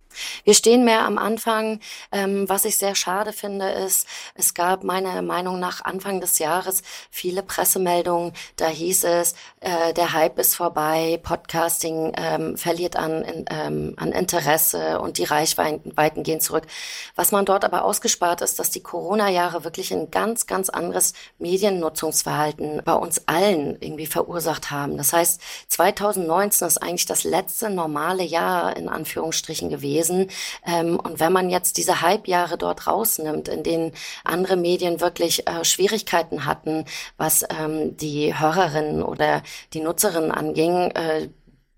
Wir 0.44 0.54
stehen 0.54 0.84
mehr 0.84 1.04
am 1.04 1.18
Anfang. 1.18 1.80
Ähm, 2.12 2.48
was 2.48 2.64
ich 2.64 2.78
sehr 2.78 2.94
schade 2.94 3.32
finde, 3.32 3.68
ist, 3.70 4.06
es 4.34 4.54
gab 4.54 4.84
meiner 4.84 5.22
Meinung 5.22 5.60
nach 5.60 5.84
Anfang 5.84 6.20
des 6.20 6.38
Jahres 6.38 6.82
viele 7.10 7.42
Pressemeldungen. 7.42 8.32
Da 8.56 8.68
hieß 8.68 9.04
es, 9.04 9.34
äh, 9.60 9.92
der 9.94 10.12
Hype 10.12 10.38
ist 10.38 10.54
vorbei, 10.54 11.20
Podcasting 11.22 12.12
ähm, 12.16 12.56
verliert 12.56 12.96
an, 12.96 13.22
in, 13.22 13.44
ähm, 13.50 13.94
an 13.96 14.12
Interesse 14.12 15.00
und 15.00 15.18
die 15.18 15.24
Reichweiten 15.24 16.22
gehen 16.22 16.40
zurück. 16.40 16.66
Was 17.14 17.32
man 17.32 17.44
dort 17.44 17.64
aber 17.64 17.84
ausgespart 17.84 18.40
ist, 18.40 18.58
dass 18.58 18.70
die 18.70 18.82
Corona-Jahre 18.82 19.64
wirklich 19.64 19.92
ein 19.92 20.10
ganz, 20.10 20.46
ganz 20.46 20.68
anderes 20.68 21.14
Mediennutzungsverhalten 21.38 22.82
bei 22.84 22.94
uns 22.94 23.22
allen 23.26 23.76
irgendwie 23.80 24.06
verursacht 24.06 24.70
haben. 24.70 24.96
Das 24.96 25.12
heißt, 25.12 25.40
2019 25.68 26.68
ist 26.68 26.82
eigentlich 26.82 27.06
das 27.06 27.24
letzte 27.24 27.70
normale 27.70 28.22
Jahr 28.22 28.76
in 28.76 28.88
Anführungsstrichen 28.88 29.68
gewesen 29.70 30.03
gewesen. 30.04 30.30
Ähm, 30.66 30.98
und 30.98 31.20
wenn 31.20 31.32
man 31.32 31.50
jetzt 31.50 31.76
diese 31.76 32.00
Halbjahre 32.00 32.58
dort 32.58 32.86
rausnimmt, 32.86 33.48
in 33.48 33.62
denen 33.62 33.92
andere 34.24 34.56
Medien 34.56 35.00
wirklich 35.00 35.46
äh, 35.46 35.64
Schwierigkeiten 35.64 36.44
hatten, 36.44 36.84
was 37.16 37.44
ähm, 37.60 37.96
die 37.96 38.38
Hörerinnen 38.38 39.02
oder 39.02 39.42
die 39.72 39.80
Nutzerinnen 39.80 40.30
anging, 40.30 40.90
äh, 40.92 41.28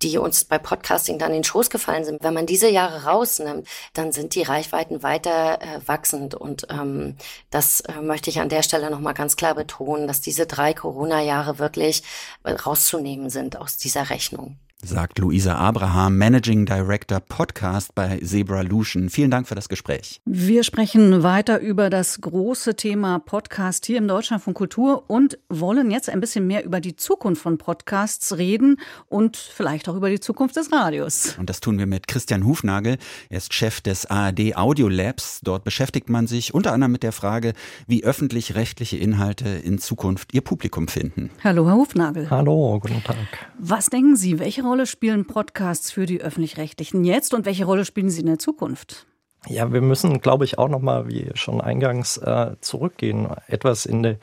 die 0.02 0.18
uns 0.18 0.44
bei 0.44 0.58
Podcasting 0.58 1.18
dann 1.18 1.30
in 1.30 1.38
den 1.38 1.44
Schoß 1.44 1.70
gefallen 1.70 2.04
sind. 2.04 2.22
Wenn 2.22 2.34
man 2.34 2.44
diese 2.44 2.68
Jahre 2.68 3.04
rausnimmt, 3.04 3.66
dann 3.94 4.12
sind 4.12 4.34
die 4.34 4.42
Reichweiten 4.42 5.02
weiter 5.02 5.58
äh, 5.62 5.80
wachsend. 5.86 6.34
Und 6.34 6.66
ähm, 6.70 7.16
das 7.50 7.80
äh, 7.80 8.02
möchte 8.02 8.28
ich 8.28 8.40
an 8.40 8.50
der 8.50 8.62
Stelle 8.62 8.90
nochmal 8.90 9.14
ganz 9.14 9.36
klar 9.36 9.54
betonen, 9.54 10.06
dass 10.06 10.20
diese 10.20 10.46
drei 10.46 10.74
Corona-Jahre 10.74 11.58
wirklich 11.58 12.02
äh, 12.44 12.52
rauszunehmen 12.52 13.30
sind 13.30 13.56
aus 13.56 13.78
dieser 13.78 14.10
Rechnung 14.10 14.58
sagt 14.84 15.18
Luisa 15.18 15.56
Abraham, 15.56 16.18
Managing 16.18 16.66
Director 16.66 17.20
Podcast 17.20 17.94
bei 17.94 18.20
Zebra 18.22 18.60
Lution. 18.60 19.08
Vielen 19.08 19.30
Dank 19.30 19.48
für 19.48 19.54
das 19.54 19.68
Gespräch. 19.68 20.20
Wir 20.26 20.62
sprechen 20.64 21.22
weiter 21.22 21.60
über 21.60 21.88
das 21.90 22.20
große 22.20 22.76
Thema 22.76 23.18
Podcast 23.18 23.86
hier 23.86 23.98
im 23.98 24.06
Deutschland 24.06 24.42
von 24.42 24.54
Kultur 24.54 25.04
und 25.08 25.38
wollen 25.48 25.90
jetzt 25.90 26.10
ein 26.10 26.20
bisschen 26.20 26.46
mehr 26.46 26.64
über 26.64 26.80
die 26.80 26.94
Zukunft 26.94 27.42
von 27.42 27.58
Podcasts 27.58 28.36
reden 28.36 28.76
und 29.08 29.36
vielleicht 29.36 29.88
auch 29.88 29.96
über 29.96 30.10
die 30.10 30.20
Zukunft 30.20 30.56
des 30.56 30.70
Radios. 30.70 31.36
Und 31.38 31.48
das 31.48 31.60
tun 31.60 31.78
wir 31.78 31.86
mit 31.86 32.06
Christian 32.06 32.44
Hufnagel. 32.44 32.98
Er 33.30 33.38
ist 33.38 33.54
Chef 33.54 33.80
des 33.80 34.06
ARD 34.06 34.56
Audio 34.56 34.88
Labs. 34.88 35.40
Dort 35.42 35.64
beschäftigt 35.64 36.10
man 36.10 36.26
sich 36.26 36.52
unter 36.54 36.72
anderem 36.72 36.92
mit 36.92 37.02
der 37.02 37.12
Frage, 37.12 37.54
wie 37.86 38.04
öffentlich-rechtliche 38.04 38.98
Inhalte 38.98 39.48
in 39.48 39.78
Zukunft 39.78 40.34
ihr 40.34 40.42
Publikum 40.42 40.86
finden. 40.86 41.30
Hallo, 41.42 41.66
Herr 41.66 41.76
Hufnagel. 41.76 42.28
Hallo, 42.30 42.78
guten 42.78 43.02
Tag. 43.02 43.16
Was 43.58 43.86
denken 43.86 44.16
Sie, 44.16 44.38
welche 44.38 44.62
Rolle 44.62 44.75
spielen 44.84 45.26
Podcasts 45.26 45.90
für 45.90 46.04
die 46.04 46.20
öffentlich-rechtlichen 46.20 47.04
jetzt 47.04 47.32
und 47.32 47.46
welche 47.46 47.64
Rolle 47.64 47.86
spielen 47.86 48.10
sie 48.10 48.20
in 48.20 48.26
der 48.26 48.38
Zukunft? 48.38 49.06
Ja, 49.48 49.72
wir 49.72 49.80
müssen, 49.80 50.20
glaube 50.20 50.44
ich, 50.44 50.58
auch 50.58 50.68
nochmal, 50.68 51.06
wie 51.08 51.30
schon 51.34 51.60
eingangs, 51.60 52.16
äh, 52.16 52.56
zurückgehen. 52.60 53.28
Etwas 53.46 53.86
in 53.86 54.02
der, 54.02 54.16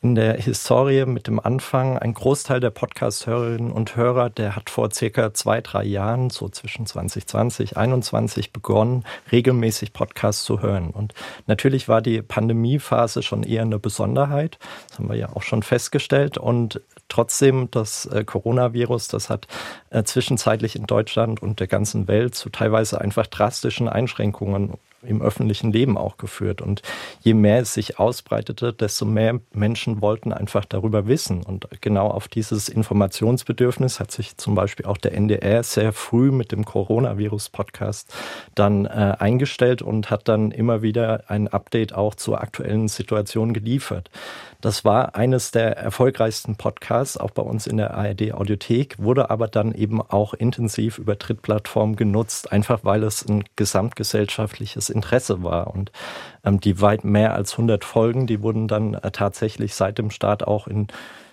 in 0.00 0.14
der 0.14 0.34
Historie 0.34 1.06
mit 1.06 1.26
dem 1.26 1.40
Anfang. 1.40 1.98
Ein 1.98 2.14
Großteil 2.14 2.60
der 2.60 2.70
Podcast-Hörerinnen 2.70 3.72
und 3.72 3.96
Hörer, 3.96 4.30
der 4.30 4.54
hat 4.54 4.70
vor 4.70 4.92
circa 4.92 5.34
zwei, 5.34 5.60
drei 5.60 5.82
Jahren, 5.82 6.30
so 6.30 6.48
zwischen 6.48 6.86
2020, 6.86 7.70
2021 7.70 8.52
begonnen, 8.52 9.04
regelmäßig 9.32 9.92
Podcasts 9.92 10.44
zu 10.44 10.62
hören. 10.62 10.90
Und 10.90 11.14
natürlich 11.48 11.88
war 11.88 12.00
die 12.00 12.22
Pandemiephase 12.22 13.24
schon 13.24 13.42
eher 13.42 13.62
eine 13.62 13.80
Besonderheit. 13.80 14.60
Das 14.88 15.00
haben 15.00 15.08
wir 15.08 15.16
ja 15.16 15.34
auch 15.34 15.42
schon 15.42 15.64
festgestellt. 15.64 16.38
Und 16.38 16.80
trotzdem, 17.10 17.70
das 17.70 18.06
äh, 18.06 18.24
Coronavirus, 18.24 19.08
das 19.08 19.28
hat 19.28 19.46
äh, 19.90 20.02
zwischenzeitlich 20.04 20.76
in 20.76 20.86
Deutschland 20.86 21.42
und 21.42 21.60
der 21.60 21.66
ganzen 21.66 22.08
Welt 22.08 22.34
zu 22.34 22.48
teilweise 22.48 23.00
einfach 23.00 23.26
drastischen 23.26 23.88
Einschränkungen 23.88 24.74
im 25.02 25.22
öffentlichen 25.22 25.72
Leben 25.72 25.96
auch 25.96 26.16
geführt. 26.18 26.60
Und 26.60 26.82
je 27.20 27.34
mehr 27.34 27.60
es 27.60 27.74
sich 27.74 27.98
ausbreitete, 27.98 28.72
desto 28.72 29.04
mehr 29.04 29.40
Menschen 29.52 30.00
wollten 30.00 30.32
einfach 30.32 30.64
darüber 30.64 31.06
wissen. 31.06 31.42
Und 31.42 31.68
genau 31.80 32.08
auf 32.08 32.28
dieses 32.28 32.68
Informationsbedürfnis 32.68 34.00
hat 34.00 34.10
sich 34.10 34.36
zum 34.36 34.54
Beispiel 34.54 34.86
auch 34.86 34.98
der 34.98 35.14
NDR 35.14 35.62
sehr 35.62 35.92
früh 35.92 36.30
mit 36.30 36.52
dem 36.52 36.64
Coronavirus-Podcast 36.64 38.12
dann 38.54 38.84
äh, 38.84 39.16
eingestellt 39.18 39.82
und 39.82 40.10
hat 40.10 40.28
dann 40.28 40.50
immer 40.50 40.82
wieder 40.82 41.24
ein 41.28 41.48
Update 41.48 41.94
auch 41.94 42.14
zur 42.14 42.40
aktuellen 42.40 42.88
Situation 42.88 43.54
geliefert. 43.54 44.10
Das 44.60 44.84
war 44.84 45.14
eines 45.14 45.52
der 45.52 45.76
erfolgreichsten 45.78 46.56
Podcasts, 46.56 47.16
auch 47.16 47.30
bei 47.30 47.42
uns 47.42 47.66
in 47.66 47.78
der 47.78 47.94
ARD 47.94 48.32
Audiothek, 48.32 48.96
wurde 48.98 49.30
aber 49.30 49.48
dann 49.48 49.72
eben 49.72 50.02
auch 50.02 50.34
intensiv 50.34 50.98
über 50.98 51.18
Trittplattformen 51.18 51.96
genutzt, 51.96 52.52
einfach 52.52 52.80
weil 52.84 53.02
es 53.02 53.26
ein 53.26 53.44
gesamtgesellschaftliches 53.56 54.90
Interesse 54.90 55.42
war. 55.42 55.68
Und 55.74 55.92
ähm, 56.44 56.60
die 56.60 56.80
weit 56.80 57.04
mehr 57.04 57.34
als 57.34 57.52
100 57.52 57.84
Folgen, 57.84 58.26
die 58.26 58.42
wurden 58.42 58.68
dann 58.68 58.94
äh, 58.94 59.10
tatsächlich 59.10 59.74
seit 59.74 59.96
dem 59.96 60.10
Start 60.10 60.46
auch 60.46 60.66
in 60.66 60.88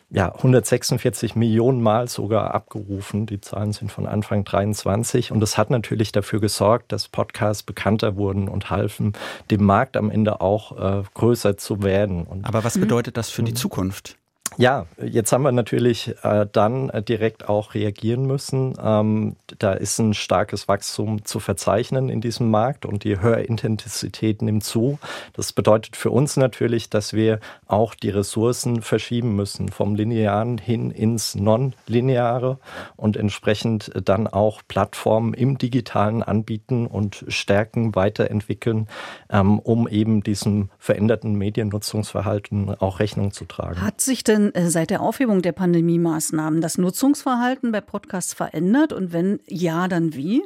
ja, 0.09 0.33
146 0.33 1.35
Millionen 1.35 1.81
Mal 1.81 2.07
sogar 2.07 2.53
abgerufen. 2.53 3.25
Die 3.25 3.41
Zahlen 3.41 3.73
sind 3.73 3.91
von 3.91 4.07
Anfang 4.07 4.45
23. 4.45 5.31
Und 5.31 5.41
das 5.41 5.57
hat 5.57 5.69
natürlich 5.69 6.11
dafür 6.13 6.39
gesorgt, 6.39 6.91
dass 6.91 7.09
Podcasts 7.09 7.63
bekannter 7.63 8.15
wurden 8.15 8.47
und 8.47 8.69
halfen, 8.69 9.13
dem 9.51 9.65
Markt 9.65 9.97
am 9.97 10.09
Ende 10.09 10.39
auch 10.39 11.01
äh, 11.01 11.03
größer 11.13 11.57
zu 11.57 11.83
werden. 11.83 12.23
Und 12.23 12.45
Aber 12.45 12.63
was 12.63 12.77
bedeutet 12.77 13.17
das 13.17 13.29
für 13.29 13.43
die 13.43 13.51
mhm. 13.51 13.57
Zukunft? 13.57 14.17
Ja, 14.55 14.85
jetzt 15.03 15.31
haben 15.31 15.43
wir 15.43 15.51
natürlich 15.51 16.15
äh, 16.23 16.47
dann 16.51 16.89
äh, 16.89 17.03
direkt 17.03 17.47
auch 17.47 17.73
reagieren 17.73 18.25
müssen. 18.25 18.75
Ähm, 18.81 19.35
da 19.59 19.73
ist 19.73 19.99
ein 19.99 20.13
starkes 20.13 20.67
Wachstum 20.67 21.25
zu 21.25 21.39
verzeichnen 21.39 22.09
in 22.09 22.21
diesem 22.21 22.49
Markt 22.49 22.85
und 22.85 23.03
die 23.03 23.19
Hörintensität 23.19 24.41
nimmt 24.41 24.63
zu. 24.63 24.99
Das 25.33 25.53
bedeutet 25.53 25.95
für 25.95 26.11
uns 26.11 26.37
natürlich, 26.37 26.89
dass 26.89 27.13
wir 27.13 27.39
auch 27.67 27.93
die 27.93 28.09
Ressourcen 28.09 28.81
verschieben 28.81 29.35
müssen 29.35 29.69
vom 29.69 29.95
Linearen 29.95 30.57
hin 30.57 30.91
ins 30.91 31.35
Non-Lineare 31.35 32.57
und 32.95 33.17
entsprechend 33.17 33.91
dann 34.05 34.27
auch 34.27 34.61
Plattformen 34.67 35.33
im 35.33 35.57
Digitalen 35.57 36.23
anbieten 36.23 36.87
und 36.87 37.25
stärken, 37.27 37.95
weiterentwickeln, 37.95 38.87
ähm, 39.29 39.59
um 39.59 39.87
eben 39.87 40.23
diesem 40.23 40.69
veränderten 40.79 41.35
Mediennutzungsverhalten 41.35 42.73
auch 42.79 42.99
Rechnung 42.99 43.31
zu 43.31 43.45
tragen. 43.45 43.81
Hat 43.81 44.01
sich 44.01 44.23
denn 44.23 44.36
denn 44.37 44.55
äh, 44.55 44.69
seit 44.69 44.89
der 44.89 45.01
Aufhebung 45.01 45.41
der 45.41 45.51
Pandemie-Maßnahmen 45.51 46.61
das 46.61 46.77
Nutzungsverhalten 46.77 47.71
bei 47.71 47.81
Podcasts 47.81 48.33
verändert? 48.33 48.93
Und 48.93 49.13
wenn 49.13 49.39
ja, 49.47 49.87
dann 49.87 50.13
wie? 50.13 50.43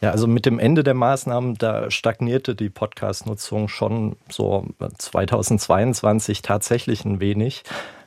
Ja, 0.00 0.10
also 0.10 0.26
mit 0.26 0.44
dem 0.44 0.58
Ende 0.58 0.84
der 0.84 0.94
Maßnahmen, 0.94 1.54
da 1.54 1.90
stagnierte 1.90 2.54
die 2.54 2.68
Podcast-Nutzung 2.68 3.68
schon 3.68 4.16
so 4.30 4.66
2022 4.98 6.42
tatsächlich 6.42 7.04
ein 7.04 7.20
wenig. 7.20 7.62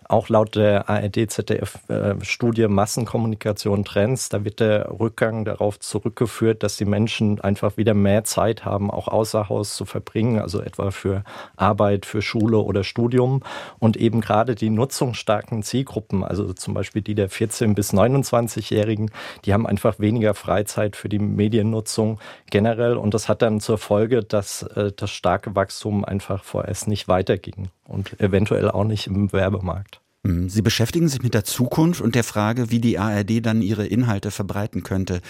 Auch 0.09 0.29
laut 0.29 0.55
der 0.55 0.89
ARD-ZDF-Studie 0.89 2.61
äh, 2.61 2.67
Massenkommunikation 2.69 3.83
Trends, 3.83 4.29
da 4.29 4.45
wird 4.45 4.61
der 4.61 4.89
Rückgang 4.99 5.43
darauf 5.43 5.79
zurückgeführt, 5.79 6.63
dass 6.63 6.77
die 6.77 6.85
Menschen 6.85 7.41
einfach 7.41 7.75
wieder 7.75 7.93
mehr 7.93 8.23
Zeit 8.23 8.63
haben, 8.63 8.89
auch 8.89 9.09
außer 9.09 9.49
Haus 9.49 9.75
zu 9.75 9.83
verbringen, 9.83 10.39
also 10.39 10.61
etwa 10.61 10.91
für 10.91 11.23
Arbeit, 11.57 12.05
für 12.05 12.21
Schule 12.21 12.59
oder 12.59 12.85
Studium. 12.85 13.41
Und 13.79 13.97
eben 13.97 14.21
gerade 14.21 14.55
die 14.55 14.69
nutzungsstarken 14.69 15.61
Zielgruppen, 15.61 16.23
also 16.23 16.53
zum 16.53 16.73
Beispiel 16.73 17.01
die 17.01 17.15
der 17.15 17.29
14- 17.29 17.75
bis 17.75 17.93
29-Jährigen, 17.93 19.11
die 19.43 19.53
haben 19.53 19.67
einfach 19.67 19.99
weniger 19.99 20.33
Freizeit 20.35 20.95
für 20.95 21.09
die 21.09 21.19
Mediennutzung 21.19 22.19
generell. 22.49 22.95
Und 22.95 23.13
das 23.13 23.27
hat 23.27 23.41
dann 23.41 23.59
zur 23.59 23.77
Folge, 23.77 24.23
dass 24.23 24.63
äh, 24.63 24.93
das 24.95 25.11
starke 25.11 25.53
Wachstum 25.53 26.05
einfach 26.05 26.45
vorerst 26.45 26.87
nicht 26.87 27.09
weiterging 27.09 27.69
und 27.85 28.19
eventuell 28.21 28.71
auch 28.71 28.83
nicht 28.83 29.07
im 29.07 29.31
Werbemarkt. 29.33 29.96
Hm, 30.27 30.49
Sie 30.49 30.61
beschäftigen 30.61 31.07
sich 31.07 31.23
mit 31.23 31.33
der 31.33 31.45
Zukunft 31.45 32.01
und 32.01 32.13
der 32.13 32.25
Frage, 32.25 32.69
wie 32.69 32.81
die 32.81 32.99
ARD 32.99 33.45
dann 33.45 33.61
ihre 33.61 33.87
Inhalte 33.87 34.29
verbreiten 34.29 34.83
könnte. 34.83 35.21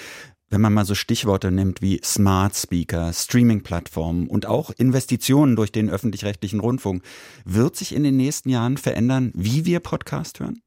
Wenn 0.50 0.60
man 0.60 0.74
mal 0.74 0.86
so 0.86 0.96
Stichworte 0.96 1.51
nimmt 1.51 1.84
wie 1.84 2.01
Smart 2.04 2.56
Speaker, 2.56 3.13
Streaming-Plattformen 3.13 4.27
und 4.27 4.48
auch 4.48 4.72
Investitionen 4.72 5.56
durch 5.56 5.72
den 5.72 5.92
öffentlich-rechtlichen 5.92 6.60
Rundfunk, 6.60 7.04
wird 7.46 7.75
sich 7.75 7.94
in 7.94 8.04
den 8.04 8.18
nächsten 8.18 8.50
Jahren 8.50 8.77
verändern, 8.77 9.32
wie 9.36 9.66
wir 9.66 9.82
Podcast 9.82 10.39
hören? 10.39 10.63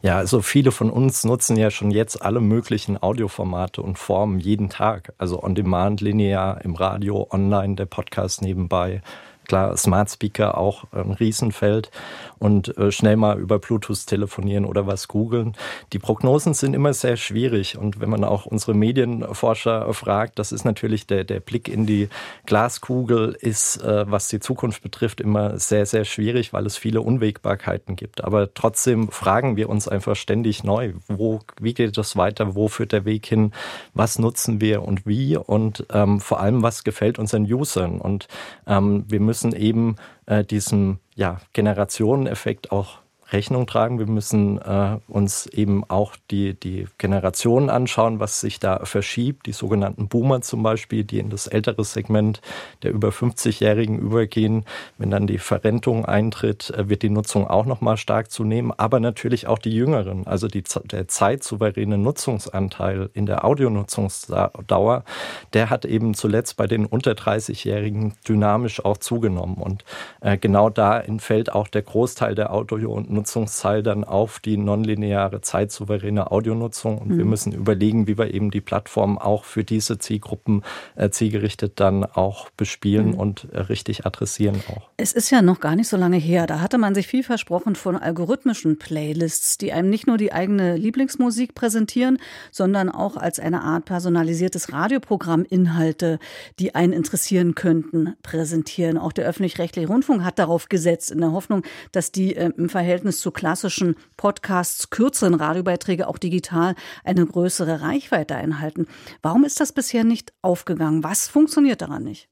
Ja, 0.00 0.16
also 0.16 0.40
viele 0.40 0.72
von 0.72 0.88
uns 0.88 1.24
nutzen 1.24 1.58
ja 1.58 1.70
schon 1.70 1.90
jetzt 1.90 2.22
alle 2.22 2.40
möglichen 2.40 3.02
Audioformate 3.02 3.82
und 3.82 3.98
Formen 3.98 4.38
jeden 4.38 4.70
Tag. 4.70 5.12
Also 5.18 5.42
on 5.42 5.54
demand, 5.54 6.00
linear, 6.00 6.64
im 6.64 6.74
Radio, 6.74 7.28
online, 7.30 7.74
der 7.74 7.84
Podcast 7.84 8.40
nebenbei, 8.40 9.02
klar, 9.48 9.76
Smart 9.76 10.10
Speaker 10.10 10.56
auch 10.56 10.84
ein 10.92 11.12
Riesenfeld 11.12 11.90
und 12.38 12.76
äh, 12.76 12.92
schnell 12.92 13.16
mal 13.16 13.38
über 13.38 13.58
Bluetooth 13.58 14.06
telefonieren 14.06 14.64
oder 14.64 14.86
was 14.86 15.08
googeln. 15.08 15.54
Die 15.92 15.98
Prognosen 15.98 16.54
sind 16.54 16.74
immer 16.74 16.92
sehr 16.92 17.16
schwierig 17.16 17.76
und 17.76 18.00
wenn 18.00 18.10
man 18.10 18.24
auch 18.24 18.46
unsere 18.46 18.74
Medienforscher 18.74 19.92
fragt, 19.92 20.38
das 20.38 20.52
ist 20.52 20.64
natürlich 20.64 21.06
der, 21.06 21.24
der 21.24 21.40
Blick 21.40 21.68
in 21.68 21.86
die 21.86 22.08
Glaskugel 22.46 23.36
ist, 23.40 23.82
äh, 23.82 24.10
was 24.10 24.28
die 24.28 24.40
Zukunft 24.40 24.82
betrifft, 24.82 25.20
immer 25.20 25.58
sehr, 25.58 25.86
sehr 25.86 26.04
schwierig, 26.04 26.52
weil 26.52 26.66
es 26.66 26.76
viele 26.76 27.00
Unwägbarkeiten 27.00 27.96
gibt. 27.96 28.22
Aber 28.24 28.52
trotzdem 28.54 29.08
fragen 29.08 29.56
wir 29.56 29.68
uns 29.68 29.88
einfach 29.88 30.16
ständig 30.16 30.62
neu, 30.64 30.92
wo, 31.08 31.40
wie 31.60 31.74
geht 31.74 31.96
das 31.96 32.16
weiter, 32.16 32.54
wo 32.54 32.68
führt 32.68 32.92
der 32.92 33.04
Weg 33.04 33.26
hin, 33.26 33.52
was 33.94 34.18
nutzen 34.18 34.60
wir 34.60 34.82
und 34.82 35.06
wie 35.06 35.36
und 35.36 35.86
ähm, 35.92 36.20
vor 36.20 36.40
allem, 36.40 36.62
was 36.62 36.84
gefällt 36.84 37.18
unseren 37.18 37.50
Usern. 37.50 38.00
Und 38.00 38.28
ähm, 38.66 39.04
wir 39.08 39.20
müssen 39.20 39.37
eben 39.44 39.96
äh, 40.26 40.44
diesem 40.44 40.98
ja, 41.14 41.40
Generationeneffekt 41.52 42.72
auch 42.72 42.98
Rechnung 43.30 43.66
tragen. 43.66 43.98
Wir 43.98 44.06
müssen 44.06 44.58
äh, 44.58 44.98
uns 45.06 45.46
eben 45.46 45.84
auch 45.88 46.16
die, 46.30 46.54
die 46.54 46.86
Generationen 46.96 47.68
anschauen, 47.68 48.20
was 48.20 48.40
sich 48.40 48.58
da 48.58 48.84
verschiebt. 48.84 49.46
Die 49.46 49.52
sogenannten 49.52 50.08
Boomer 50.08 50.40
zum 50.40 50.62
Beispiel, 50.62 51.04
die 51.04 51.18
in 51.18 51.28
das 51.28 51.46
ältere 51.46 51.84
Segment 51.84 52.40
der 52.82 52.92
über 52.92 53.10
50-Jährigen 53.10 53.98
übergehen. 53.98 54.64
Wenn 54.96 55.10
dann 55.10 55.26
die 55.26 55.38
Verrentung 55.38 56.06
eintritt, 56.06 56.70
äh, 56.70 56.88
wird 56.88 57.02
die 57.02 57.10
Nutzung 57.10 57.46
auch 57.46 57.66
nochmal 57.66 57.98
stark 57.98 58.30
zunehmen. 58.30 58.72
Aber 58.76 58.98
natürlich 58.98 59.46
auch 59.46 59.58
die 59.58 59.74
Jüngeren. 59.74 60.26
Also 60.26 60.48
die, 60.48 60.64
der 60.84 61.08
zeitsouveräne 61.08 61.98
Nutzungsanteil 61.98 63.10
in 63.12 63.26
der 63.26 63.44
Audionutzungsdauer, 63.44 65.04
der 65.52 65.70
hat 65.70 65.84
eben 65.84 66.14
zuletzt 66.14 66.56
bei 66.56 66.66
den 66.66 66.86
unter 66.86 67.12
30-Jährigen 67.12 68.14
dynamisch 68.26 68.82
auch 68.84 68.96
zugenommen. 68.96 69.56
Und 69.56 69.84
äh, 70.20 70.38
genau 70.38 70.70
da 70.70 70.98
entfällt 70.98 71.52
auch 71.52 71.68
der 71.68 71.82
Großteil 71.82 72.34
der 72.34 72.54
Audio- 72.54 72.92
und 72.92 73.17
Nutzungszahl 73.18 73.82
dann 73.82 74.04
auf 74.04 74.38
die 74.38 74.56
nonlineare 74.56 75.40
zeitsouveräne 75.40 76.30
Audionutzung. 76.30 76.98
Und 76.98 77.08
mhm. 77.10 77.18
wir 77.18 77.24
müssen 77.24 77.52
überlegen, 77.52 78.06
wie 78.06 78.16
wir 78.16 78.32
eben 78.32 78.50
die 78.50 78.60
Plattform 78.60 79.18
auch 79.18 79.44
für 79.44 79.64
diese 79.64 79.98
Zielgruppen 79.98 80.62
äh, 80.96 81.10
zielgerichtet 81.10 81.72
dann 81.76 82.04
auch 82.04 82.50
bespielen 82.50 83.10
mhm. 83.10 83.14
und 83.14 83.48
äh, 83.52 83.60
richtig 83.60 84.06
adressieren 84.06 84.62
auch. 84.68 84.88
Es 84.96 85.12
ist 85.12 85.30
ja 85.30 85.42
noch 85.42 85.60
gar 85.60 85.76
nicht 85.76 85.88
so 85.88 85.96
lange 85.96 86.16
her. 86.16 86.46
Da 86.46 86.60
hatte 86.60 86.78
man 86.78 86.94
sich 86.94 87.06
viel 87.06 87.22
versprochen 87.22 87.74
von 87.74 87.96
algorithmischen 87.96 88.78
Playlists, 88.78 89.58
die 89.58 89.72
einem 89.72 89.90
nicht 89.90 90.06
nur 90.06 90.16
die 90.16 90.32
eigene 90.32 90.76
Lieblingsmusik 90.76 91.54
präsentieren, 91.54 92.18
sondern 92.50 92.88
auch 92.88 93.16
als 93.16 93.40
eine 93.40 93.62
Art 93.62 93.84
personalisiertes 93.84 94.72
Radioprogramm 94.72 95.44
Inhalte, 95.44 96.18
die 96.58 96.74
einen 96.74 96.92
interessieren 96.92 97.54
könnten, 97.54 98.14
präsentieren. 98.22 98.98
Auch 98.98 99.12
der 99.12 99.26
öffentlich-rechtliche 99.26 99.88
Rundfunk 99.88 100.22
hat 100.22 100.38
darauf 100.38 100.68
gesetzt, 100.68 101.10
in 101.10 101.20
der 101.20 101.32
Hoffnung, 101.32 101.62
dass 101.92 102.12
die 102.12 102.36
äh, 102.36 102.50
im 102.56 102.68
Verhältnis 102.68 103.07
Verhältnis 103.08 103.20
zu 103.20 103.30
klassischen 103.30 103.96
Podcasts 104.18 104.90
kürzeren 104.90 105.34
Radiobeiträge 105.34 106.08
auch 106.08 106.18
digital 106.18 106.74
eine 107.04 107.24
größere 107.24 107.80
Reichweite 107.80 108.36
einhalten. 108.36 108.86
Warum 109.22 109.44
ist 109.44 109.60
das 109.60 109.72
bisher 109.72 110.04
nicht 110.04 110.32
aufgegangen? 110.42 111.02
Was 111.02 111.26
funktioniert 111.28 111.80
daran 111.80 112.04
nicht? 112.04 112.28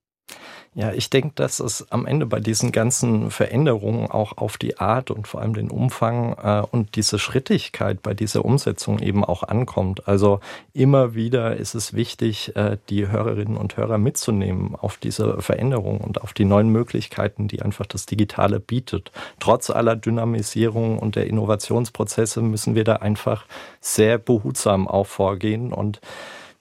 Ja, 0.79 0.93
ich 0.93 1.09
denke, 1.09 1.33
dass 1.37 1.59
es 1.59 1.91
am 1.91 2.05
Ende 2.05 2.27
bei 2.27 2.39
diesen 2.39 2.71
ganzen 2.71 3.31
Veränderungen 3.31 4.11
auch 4.11 4.37
auf 4.37 4.59
die 4.59 4.77
Art 4.79 5.11
und 5.11 5.27
vor 5.27 5.41
allem 5.41 5.55
den 5.55 5.71
Umfang 5.71 6.37
äh, 6.37 6.67
und 6.71 6.97
diese 6.97 7.19
Schrittigkeit 7.19 8.03
bei 8.03 8.13
dieser 8.13 8.45
Umsetzung 8.45 8.99
eben 8.99 9.25
auch 9.25 9.43
ankommt. 9.43 10.07
Also 10.07 10.41
immer 10.75 11.15
wieder 11.15 11.57
ist 11.57 11.75
es 11.75 11.95
wichtig, 11.95 12.55
äh, 12.57 12.77
die 12.91 13.09
Hörerinnen 13.09 13.57
und 13.57 13.79
Hörer 13.79 13.97
mitzunehmen 13.97 14.77
auf 14.77 14.99
diese 14.99 15.41
Veränderung 15.41 16.03
und 16.03 16.21
auf 16.21 16.35
die 16.35 16.45
neuen 16.45 16.69
Möglichkeiten, 16.69 17.49
die 17.49 17.63
einfach 17.63 17.87
das 17.87 18.05
Digitale 18.05 18.61
bietet. 18.61 19.13
Trotz 19.41 19.71
aller 19.71 19.97
Dynamisierung 19.97 20.99
und 20.99 21.17
der 21.17 21.27
Innovationsprozesse 21.27 22.43
müssen 22.43 22.75
wir 22.75 22.85
da 22.85 22.97
einfach 22.97 23.47
sehr 23.81 24.19
behutsam 24.19 24.89
auch 24.89 25.07
vorgehen 25.07 25.73
und 25.73 26.03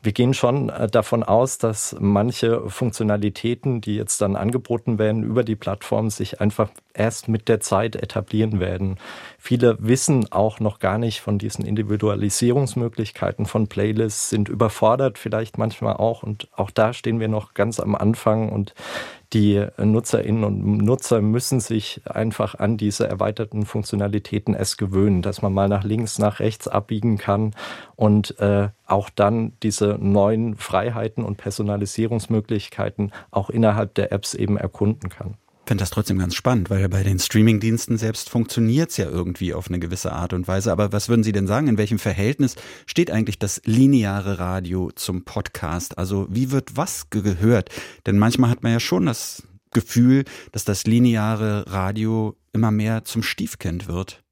wir 0.05 0.13
gehen 0.13 0.33
schon 0.33 0.69
äh, 0.69 0.87
davon 0.87 1.23
aus, 1.23 1.57
dass 1.57 1.95
manche 1.99 2.69
Funktionalitäten, 2.69 3.81
die 3.81 3.95
jetzt 3.95 4.21
dann 4.21 4.35
angeboten 4.35 4.99
werden 4.99 5.23
über 5.23 5.43
die 5.43 5.55
Plattform, 5.55 6.09
sich 6.09 6.39
einfach 6.39 6.69
erst 6.93 7.27
mit 7.27 7.49
der 7.49 7.59
Zeit 7.59 7.95
etablieren 7.95 8.59
werden. 8.59 8.97
Viele 9.37 9.77
wissen 9.79 10.31
auch 10.31 10.59
noch 10.59 10.79
gar 10.79 10.97
nicht 10.97 11.19
von 11.19 11.37
diesen 11.37 11.65
Individualisierungsmöglichkeiten 11.65 13.45
von 13.45 13.67
Playlists, 13.67 14.29
sind 14.29 14.47
überfordert 14.47 15.17
vielleicht 15.17 15.57
manchmal 15.57 15.95
auch 15.97 16.23
und 16.23 16.47
auch 16.55 16.71
da 16.71 16.93
stehen 16.93 17.19
wir 17.19 17.27
noch 17.27 17.53
ganz 17.53 17.79
am 17.79 17.95
Anfang 17.95 18.49
und 18.49 18.73
die 19.35 19.67
Nutzerinnen 19.77 20.45
und 20.45 20.77
Nutzer 20.77 21.21
müssen 21.21 21.59
sich 21.59 22.01
einfach 22.05 22.55
an 22.55 22.77
diese 22.77 23.05
erweiterten 23.05 23.65
Funktionalitäten 23.65 24.53
erst 24.53 24.77
gewöhnen, 24.77 25.21
dass 25.21 25.41
man 25.41 25.53
mal 25.53 25.67
nach 25.67 25.83
links, 25.83 26.19
nach 26.19 26.39
rechts 26.39 26.69
abbiegen 26.69 27.17
kann 27.17 27.53
und 27.97 28.39
äh, 28.39 28.69
auch 28.85 29.09
dann 29.09 29.51
diese 29.61 29.97
neuen 29.99 30.55
Freiheiten 30.55 31.25
und 31.25 31.35
Personalisierungsmöglichkeiten 31.35 33.11
auch 33.29 33.49
innerhalb 33.49 33.93
der 33.95 34.13
Apps 34.13 34.35
eben 34.35 34.55
erkunden 34.57 35.09
kann 35.09 35.35
finde 35.65 35.81
das 35.81 35.89
trotzdem 35.89 36.19
ganz 36.19 36.35
spannend, 36.35 36.69
weil 36.69 36.87
bei 36.89 37.03
den 37.03 37.19
Streamingdiensten 37.19 37.97
selbst 37.97 38.29
funktioniert 38.29 38.91
es 38.91 38.97
ja 38.97 39.05
irgendwie 39.05 39.53
auf 39.53 39.67
eine 39.67 39.79
gewisse 39.79 40.11
Art 40.11 40.33
und 40.33 40.47
Weise. 40.47 40.71
Aber 40.71 40.91
was 40.91 41.09
würden 41.09 41.23
Sie 41.23 41.31
denn 41.31 41.47
sagen? 41.47 41.67
In 41.67 41.77
welchem 41.77 41.99
Verhältnis 41.99 42.55
steht 42.85 43.11
eigentlich 43.11 43.39
das 43.39 43.61
lineare 43.65 44.39
Radio 44.39 44.91
zum 44.95 45.25
Podcast? 45.25 45.97
Also 45.97 46.27
wie 46.29 46.51
wird 46.51 46.77
was 46.77 47.09
gehört? 47.09 47.69
Denn 48.05 48.17
manchmal 48.17 48.49
hat 48.49 48.63
man 48.63 48.73
ja 48.73 48.79
schon 48.79 49.05
das 49.05 49.43
Gefühl, 49.71 50.23
dass 50.51 50.65
das 50.65 50.85
lineare 50.85 51.65
Radio 51.71 52.37
immer 52.53 52.71
mehr 52.71 53.03
zum 53.03 53.23
Stiefkind 53.23 53.87
wird. 53.87 54.23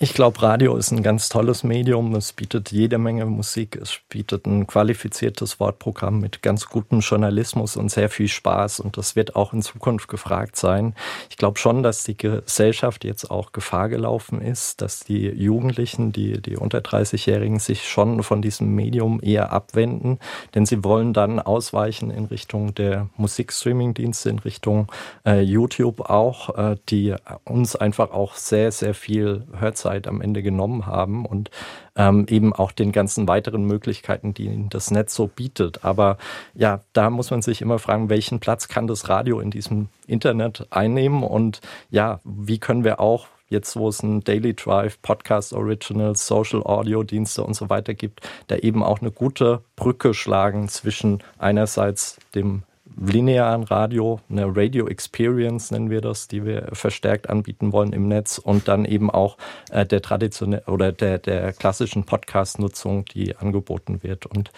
Ich 0.00 0.12
glaube, 0.12 0.42
Radio 0.42 0.76
ist 0.76 0.90
ein 0.90 1.04
ganz 1.04 1.28
tolles 1.28 1.62
Medium. 1.62 2.16
Es 2.16 2.32
bietet 2.32 2.72
jede 2.72 2.98
Menge 2.98 3.26
Musik. 3.26 3.78
Es 3.80 4.00
bietet 4.08 4.44
ein 4.44 4.66
qualifiziertes 4.66 5.60
Wortprogramm 5.60 6.18
mit 6.18 6.42
ganz 6.42 6.66
gutem 6.66 6.98
Journalismus 6.98 7.76
und 7.76 7.92
sehr 7.92 8.10
viel 8.10 8.26
Spaß. 8.26 8.80
Und 8.80 8.96
das 8.98 9.14
wird 9.14 9.36
auch 9.36 9.52
in 9.52 9.62
Zukunft 9.62 10.08
gefragt 10.08 10.56
sein. 10.56 10.96
Ich 11.30 11.36
glaube 11.36 11.60
schon, 11.60 11.84
dass 11.84 12.02
die 12.02 12.16
Gesellschaft 12.16 13.04
jetzt 13.04 13.30
auch 13.30 13.52
Gefahr 13.52 13.88
gelaufen 13.88 14.42
ist, 14.42 14.82
dass 14.82 15.04
die 15.04 15.28
Jugendlichen, 15.28 16.10
die, 16.10 16.42
die 16.42 16.56
unter 16.56 16.80
30-Jährigen 16.80 17.60
sich 17.60 17.88
schon 17.88 18.24
von 18.24 18.42
diesem 18.42 18.74
Medium 18.74 19.20
eher 19.22 19.52
abwenden. 19.52 20.18
Denn 20.56 20.66
sie 20.66 20.82
wollen 20.82 21.12
dann 21.12 21.38
ausweichen 21.38 22.10
in 22.10 22.24
Richtung 22.24 22.74
der 22.74 23.08
Musikstreaming-Dienste, 23.16 24.28
in 24.28 24.40
Richtung 24.40 24.90
äh, 25.24 25.40
YouTube 25.40 26.00
auch, 26.10 26.58
äh, 26.58 26.76
die 26.88 27.14
uns 27.44 27.76
einfach 27.76 28.10
auch 28.10 28.34
sehr, 28.34 28.72
sehr 28.72 28.94
viel 28.94 29.46
Hörzahl 29.56 29.93
Zeit 29.94 30.08
am 30.08 30.20
Ende 30.20 30.42
genommen 30.42 30.86
haben 30.86 31.24
und 31.24 31.50
ähm, 31.96 32.26
eben 32.28 32.52
auch 32.52 32.72
den 32.72 32.92
ganzen 32.92 33.28
weiteren 33.28 33.64
Möglichkeiten, 33.64 34.34
die 34.34 34.66
das 34.68 34.90
Netz 34.90 35.14
so 35.14 35.26
bietet. 35.28 35.84
Aber 35.84 36.18
ja, 36.54 36.80
da 36.92 37.10
muss 37.10 37.30
man 37.30 37.42
sich 37.42 37.62
immer 37.62 37.78
fragen, 37.78 38.10
welchen 38.10 38.40
Platz 38.40 38.68
kann 38.68 38.86
das 38.86 39.08
Radio 39.08 39.40
in 39.40 39.50
diesem 39.50 39.88
Internet 40.06 40.66
einnehmen 40.70 41.22
und 41.22 41.60
ja, 41.90 42.20
wie 42.24 42.58
können 42.58 42.84
wir 42.84 43.00
auch 43.00 43.28
jetzt 43.50 43.76
wo 43.76 43.88
es 43.88 44.02
ein 44.02 44.24
Daily 44.24 44.54
Drive, 44.54 45.00
Podcast 45.00 45.52
Originals, 45.52 46.26
Social 46.26 46.62
Audio 46.64 47.04
Dienste 47.04 47.44
und 47.44 47.54
so 47.54 47.68
weiter 47.68 47.94
gibt, 47.94 48.20
da 48.48 48.56
eben 48.56 48.82
auch 48.82 49.00
eine 49.00 49.12
gute 49.12 49.60
Brücke 49.76 50.12
schlagen 50.12 50.68
zwischen 50.68 51.22
einerseits 51.38 52.18
dem 52.34 52.64
linearen 52.96 53.64
Radio, 53.64 54.20
eine 54.30 54.54
Radio 54.54 54.86
Experience 54.86 55.70
nennen 55.70 55.90
wir 55.90 56.00
das, 56.00 56.28
die 56.28 56.44
wir 56.44 56.68
verstärkt 56.72 57.28
anbieten 57.28 57.72
wollen 57.72 57.92
im 57.92 58.08
Netz 58.08 58.38
und 58.38 58.68
dann 58.68 58.84
eben 58.84 59.10
auch 59.10 59.36
äh, 59.70 59.84
der 59.84 60.02
traditionell 60.02 60.62
oder 60.66 60.92
der, 60.92 61.18
der 61.18 61.52
klassischen 61.52 62.04
Podcast-Nutzung, 62.04 63.04
die 63.06 63.36
angeboten 63.36 64.02
wird. 64.02 64.26
Und 64.26 64.50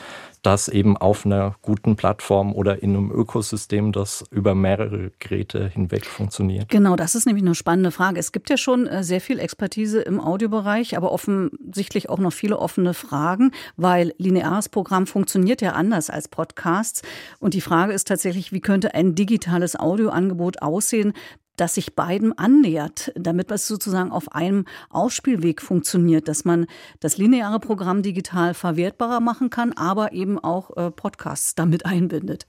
das 0.42 0.68
eben 0.68 0.96
auf 0.96 1.26
einer 1.26 1.56
guten 1.62 1.96
Plattform 1.96 2.52
oder 2.52 2.82
in 2.82 2.90
einem 2.90 3.10
Ökosystem, 3.10 3.90
das 3.92 4.24
über 4.30 4.54
mehrere 4.54 5.10
Geräte 5.18 5.68
hinweg 5.68 6.06
funktioniert. 6.06 6.68
Genau, 6.68 6.94
das 6.94 7.14
ist 7.14 7.26
nämlich 7.26 7.44
eine 7.44 7.54
spannende 7.54 7.90
Frage. 7.90 8.20
Es 8.20 8.32
gibt 8.32 8.50
ja 8.50 8.56
schon 8.56 8.86
äh, 8.86 9.02
sehr 9.02 9.20
viel 9.20 9.40
Expertise 9.40 10.02
im 10.02 10.20
Audiobereich, 10.20 10.96
aber 10.96 11.10
offensichtlich 11.10 12.08
auch 12.08 12.18
noch 12.18 12.32
viele 12.32 12.58
offene 12.58 12.94
Fragen, 12.94 13.52
weil 13.76 14.14
lineares 14.18 14.68
Programm 14.68 15.06
funktioniert 15.06 15.62
ja 15.62 15.72
anders 15.72 16.10
als 16.10 16.28
Podcasts. 16.28 17.02
Und 17.40 17.54
die 17.54 17.60
Frage 17.60 17.92
ist 17.92 18.06
tatsächlich, 18.06 18.25
wie 18.52 18.60
könnte 18.60 18.94
ein 18.94 19.14
digitales 19.14 19.78
Audioangebot 19.78 20.62
aussehen, 20.62 21.12
das 21.56 21.74
sich 21.74 21.94
beiden 21.94 22.36
annähert, 22.36 23.12
damit 23.16 23.50
es 23.50 23.66
sozusagen 23.66 24.10
auf 24.10 24.32
einem 24.32 24.64
Ausspielweg 24.90 25.62
funktioniert, 25.62 26.28
dass 26.28 26.44
man 26.44 26.66
das 27.00 27.16
lineare 27.16 27.60
Programm 27.60 28.02
digital 28.02 28.54
verwertbarer 28.54 29.20
machen 29.20 29.50
kann, 29.50 29.72
aber 29.72 30.12
eben 30.12 30.38
auch 30.38 30.76
äh, 30.76 30.90
Podcasts 30.90 31.54
damit 31.54 31.86
einbindet. 31.86 32.46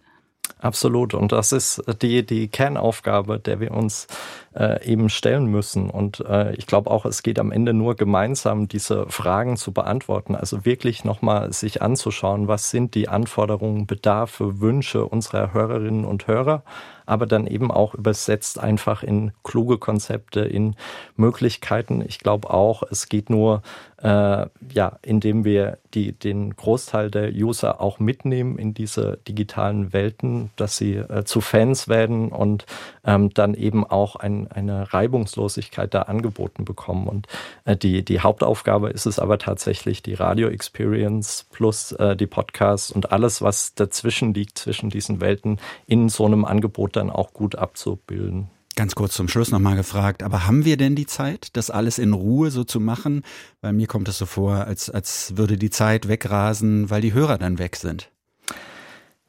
Absolut. 0.60 1.14
Und 1.14 1.32
das 1.32 1.52
ist 1.52 1.84
die, 2.02 2.26
die 2.26 2.48
Kernaufgabe, 2.48 3.40
der 3.40 3.60
wir 3.60 3.72
uns 3.72 4.08
äh, 4.56 4.84
eben 4.86 5.10
stellen 5.10 5.46
müssen. 5.46 5.90
Und 5.90 6.22
äh, 6.22 6.56
ich 6.56 6.66
glaube 6.66 6.90
auch, 6.90 7.06
es 7.06 7.22
geht 7.22 7.40
am 7.40 7.52
Ende 7.52 7.74
nur 7.74 7.96
gemeinsam, 7.96 8.68
diese 8.68 9.08
Fragen 9.08 9.58
zu 9.58 9.72
beantworten. 9.72 10.36
Also 10.36 10.66
wirklich 10.66 11.06
nochmal 11.06 11.54
sich 11.54 11.82
anzuschauen, 11.82 12.48
was 12.48 12.72
sind 12.72 12.96
die 12.96 13.08
Anforderungen, 13.08 13.86
Bedarfe, 13.86 14.60
Wünsche 14.60 15.06
unserer 15.06 15.54
Hörerinnen 15.54 16.06
und 16.06 16.28
Hörer 16.28 16.64
aber 17.08 17.26
dann 17.26 17.48
eben 17.48 17.72
auch 17.72 17.96
übersetzt 17.96 18.60
einfach 18.60 19.02
in 19.02 19.32
kluge 19.44 19.78
Konzepte, 19.78 20.42
in 20.42 20.76
Möglichkeiten. 21.16 22.04
Ich 22.06 22.20
glaube 22.20 22.50
auch, 22.50 22.84
es 22.90 23.10
geht 23.10 23.30
nur 23.30 23.62
äh, 24.02 24.46
ja, 24.74 25.00
indem 25.02 25.44
wir 25.44 25.80
die, 25.94 26.12
den 26.12 26.56
Großteil 26.56 27.10
der 27.10 27.34
User 27.34 27.82
auch 27.82 28.00
mitnehmen 28.00 28.60
in 28.60 28.76
diese 28.76 29.18
digitalen 29.28 29.92
Welten, 29.92 30.52
dass 30.56 30.78
sie 30.78 30.96
äh, 30.96 31.24
zu 31.24 31.42
Fans 31.42 31.88
werden 31.88 32.30
und 32.30 32.68
ähm, 33.06 33.34
dann 33.34 33.56
eben 33.56 33.86
auch 33.86 34.16
ein, 34.16 34.52
eine 34.52 34.94
Reibungslosigkeit 34.94 35.94
da 35.94 36.04
angeboten 36.04 36.64
bekommen. 36.64 37.08
Und 37.08 37.28
äh, 37.66 37.76
die, 37.76 38.06
die 38.06 38.20
Hauptaufgabe 38.20 38.90
ist 38.90 39.08
es 39.08 39.18
aber 39.18 39.40
tatsächlich, 39.40 40.04
die 40.04 40.14
Radio-Experience 40.14 41.48
plus 41.52 41.92
äh, 41.94 42.16
die 42.16 42.28
Podcasts 42.28 42.92
und 42.92 43.12
alles, 43.12 43.42
was 43.42 43.74
dazwischen 43.74 44.34
liegt, 44.34 44.60
zwischen 44.60 44.92
diesen 44.92 45.22
Welten, 45.22 45.58
in 45.88 46.10
so 46.10 46.26
einem 46.26 46.46
Angebot 46.46 46.96
dann 46.98 47.10
auch 47.10 47.34
gut 47.34 47.56
abzubilden. 47.56 48.50
Ganz 48.76 48.94
kurz 48.94 49.16
zum 49.16 49.28
Schluss 49.28 49.50
nochmal 49.50 49.76
gefragt, 49.76 50.22
aber 50.22 50.46
haben 50.46 50.64
wir 50.64 50.78
denn 50.78 50.96
die 50.96 51.08
Zeit, 51.08 51.50
das 51.54 51.72
alles 51.72 51.98
in 51.98 52.14
Ruhe 52.14 52.52
so 52.52 52.64
zu 52.64 52.80
machen? 52.80 53.24
Weil 53.62 53.74
mir 53.74 53.88
kommt 53.88 54.08
es 54.08 54.20
so 54.20 54.28
vor, 54.28 54.66
als, 54.66 54.90
als 54.90 55.36
würde 55.36 55.58
die 55.58 55.72
Zeit 55.72 56.08
wegrasen, 56.08 56.90
weil 56.92 57.02
die 57.02 57.14
Hörer 57.14 57.40
dann 57.40 57.58
weg 57.58 57.76
sind. 57.76 58.12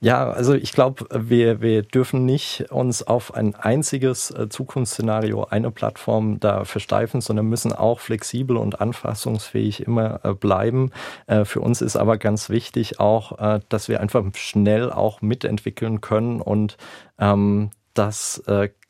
Ja, 0.01 0.31
also 0.31 0.55
ich 0.55 0.73
glaube, 0.73 1.07
wir, 1.13 1.61
wir 1.61 1.83
dürfen 1.83 2.25
nicht 2.25 2.71
uns 2.71 3.03
auf 3.03 3.35
ein 3.35 3.57
einziges 3.57 4.31
äh, 4.31 4.49
Zukunftsszenario, 4.49 5.45
eine 5.45 5.73
Plattform 5.73 6.39
da 6.39 6.65
versteifen, 6.65 7.21
sondern 7.21 7.47
müssen 7.47 7.73
auch 7.73 7.99
flexibel 7.99 8.57
und 8.59 8.81
anfassungsfähig 8.81 9.81
immer 9.83 10.21
äh, 10.25 10.35
bleiben. 10.35 10.93
Äh, 11.27 11.45
für 11.45 11.61
uns 11.61 11.81
ist 11.81 11.97
aber 11.97 12.17
ganz 12.17 12.49
wichtig 12.49 13.01
auch, 13.01 13.59
dass 13.69 13.89
wir 13.89 14.01
einfach 14.01 14.25
schnell 14.35 14.93
auch 14.93 15.21
mitentwickeln 15.21 16.01
können 16.01 16.41
und 16.41 16.77
ähm, 17.19 17.71
das 17.95 18.43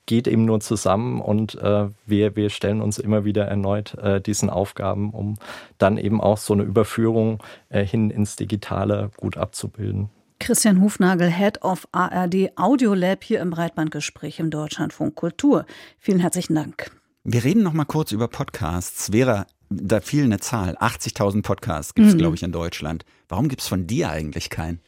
geht 0.06 0.26
eben 0.26 0.44
nur 0.44 0.60
zusammen 0.60 1.20
und 1.20 1.54
äh, 1.56 1.88
wir, 2.06 2.34
wir 2.34 2.50
stellen 2.50 2.80
uns 2.80 2.98
immer 2.98 3.24
wieder 3.24 3.44
erneut 3.44 3.94
äh, 3.98 4.20
diesen 4.20 4.48
Aufgaben, 4.50 5.10
um 5.10 5.36
dann 5.76 5.98
eben 5.98 6.20
auch 6.20 6.38
so 6.38 6.54
eine 6.54 6.62
Überführung 6.62 7.42
äh, 7.68 7.84
hin 7.84 8.10
ins 8.10 8.34
Digitale 8.36 9.10
gut 9.18 9.36
abzubilden. 9.36 10.08
Christian 10.40 10.80
Hufnagel, 10.80 11.30
Head 11.30 11.62
of 11.62 11.88
ARD 11.92 12.56
Audio 12.56 12.94
Lab 12.94 13.24
hier 13.24 13.40
im 13.40 13.50
Breitbandgespräch 13.50 14.38
im 14.38 14.50
Deutschlandfunk 14.50 15.14
Kultur. 15.14 15.66
Vielen 15.98 16.20
herzlichen 16.20 16.54
Dank. 16.54 16.90
Wir 17.24 17.44
reden 17.44 17.62
noch 17.62 17.72
mal 17.72 17.84
kurz 17.84 18.12
über 18.12 18.28
Podcasts. 18.28 19.10
Vera, 19.10 19.46
da 19.68 20.00
fiel 20.00 20.24
eine 20.24 20.38
Zahl. 20.38 20.76
80.000 20.78 21.42
Podcasts 21.42 21.94
gibt 21.94 22.08
es, 22.08 22.14
mhm. 22.14 22.18
glaube 22.18 22.36
ich, 22.36 22.42
in 22.42 22.52
Deutschland. 22.52 23.04
Warum 23.28 23.48
gibt 23.48 23.62
es 23.62 23.68
von 23.68 23.86
dir 23.86 24.10
eigentlich 24.10 24.48
keinen? 24.48 24.80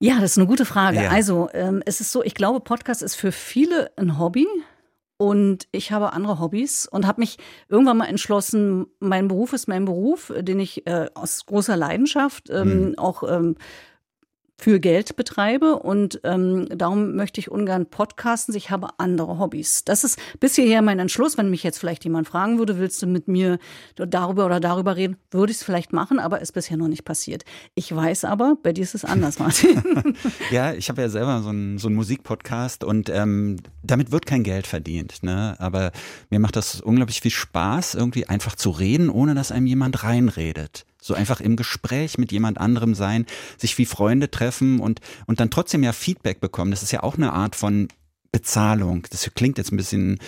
Ja, 0.00 0.20
das 0.20 0.32
ist 0.32 0.38
eine 0.38 0.46
gute 0.46 0.64
Frage. 0.64 1.04
Ja. 1.04 1.10
Also, 1.10 1.48
ähm, 1.52 1.82
es 1.86 2.00
ist 2.00 2.10
so, 2.12 2.22
ich 2.22 2.34
glaube, 2.34 2.60
Podcast 2.60 3.02
ist 3.02 3.14
für 3.14 3.32
viele 3.32 3.92
ein 3.96 4.18
Hobby. 4.18 4.46
Und 5.16 5.68
ich 5.70 5.92
habe 5.92 6.14
andere 6.14 6.40
Hobbys 6.40 6.86
und 6.86 7.06
habe 7.06 7.20
mich 7.20 7.36
irgendwann 7.68 7.98
mal 7.98 8.06
entschlossen, 8.06 8.86
mein 9.00 9.28
Beruf 9.28 9.52
ist 9.52 9.68
mein 9.68 9.84
Beruf, 9.84 10.32
den 10.34 10.58
ich 10.58 10.86
äh, 10.86 11.10
aus 11.12 11.44
großer 11.44 11.76
Leidenschaft 11.76 12.48
ähm, 12.48 12.88
mhm. 12.88 12.98
auch 12.98 13.22
ähm, 13.22 13.56
für 14.60 14.78
Geld 14.78 15.16
betreibe 15.16 15.78
und 15.78 16.20
ähm, 16.22 16.66
darum 16.68 17.16
möchte 17.16 17.40
ich 17.40 17.50
ungern 17.50 17.86
podcasten. 17.86 18.54
Ich 18.54 18.70
habe 18.70 18.88
andere 18.98 19.38
Hobbys. 19.38 19.84
Das 19.84 20.04
ist 20.04 20.18
bis 20.38 20.54
hierher 20.54 20.82
mein 20.82 20.98
Entschluss. 20.98 21.38
Wenn 21.38 21.48
mich 21.48 21.62
jetzt 21.62 21.78
vielleicht 21.78 22.04
jemand 22.04 22.28
fragen 22.28 22.58
würde, 22.58 22.78
willst 22.78 23.00
du 23.00 23.06
mit 23.06 23.26
mir 23.26 23.58
darüber 23.94 24.44
oder 24.44 24.60
darüber 24.60 24.96
reden, 24.96 25.16
würde 25.30 25.50
ich 25.50 25.58
es 25.58 25.64
vielleicht 25.64 25.94
machen, 25.94 26.18
aber 26.18 26.42
ist 26.42 26.52
bisher 26.52 26.76
noch 26.76 26.88
nicht 26.88 27.04
passiert. 27.06 27.44
Ich 27.74 27.94
weiß 27.94 28.24
aber, 28.26 28.56
bei 28.62 28.74
dir 28.74 28.82
ist 28.82 28.94
es 28.94 29.04
anders, 29.04 29.38
Martin. 29.38 29.82
ja, 30.50 30.74
ich 30.74 30.90
habe 30.90 31.00
ja 31.00 31.08
selber 31.08 31.40
so 31.40 31.48
einen, 31.48 31.78
so 31.78 31.88
einen 31.88 31.96
Musikpodcast 31.96 32.84
und 32.84 33.08
ähm, 33.08 33.56
damit 33.82 34.12
wird 34.12 34.26
kein 34.26 34.42
Geld 34.42 34.66
verdient. 34.66 35.22
Ne? 35.22 35.56
Aber 35.58 35.90
mir 36.28 36.38
macht 36.38 36.56
das 36.56 36.82
unglaublich 36.82 37.22
viel 37.22 37.30
Spaß, 37.30 37.94
irgendwie 37.94 38.26
einfach 38.26 38.56
zu 38.56 38.70
reden, 38.70 39.08
ohne 39.08 39.34
dass 39.34 39.52
einem 39.52 39.66
jemand 39.66 40.04
reinredet. 40.04 40.84
So 41.00 41.14
einfach 41.14 41.40
im 41.40 41.56
Gespräch 41.56 42.18
mit 42.18 42.32
jemand 42.32 42.58
anderem 42.58 42.94
sein, 42.94 43.26
sich 43.56 43.78
wie 43.78 43.86
Freunde 43.86 44.30
treffen 44.30 44.80
und, 44.80 45.00
und 45.26 45.40
dann 45.40 45.50
trotzdem 45.50 45.82
ja 45.82 45.92
Feedback 45.92 46.40
bekommen. 46.40 46.70
Das 46.70 46.82
ist 46.82 46.92
ja 46.92 47.02
auch 47.02 47.16
eine 47.16 47.32
Art 47.32 47.56
von 47.56 47.88
Bezahlung. 48.32 49.06
Das 49.10 49.28
klingt 49.34 49.58
jetzt 49.58 49.72
ein 49.72 49.76
bisschen 49.76 50.18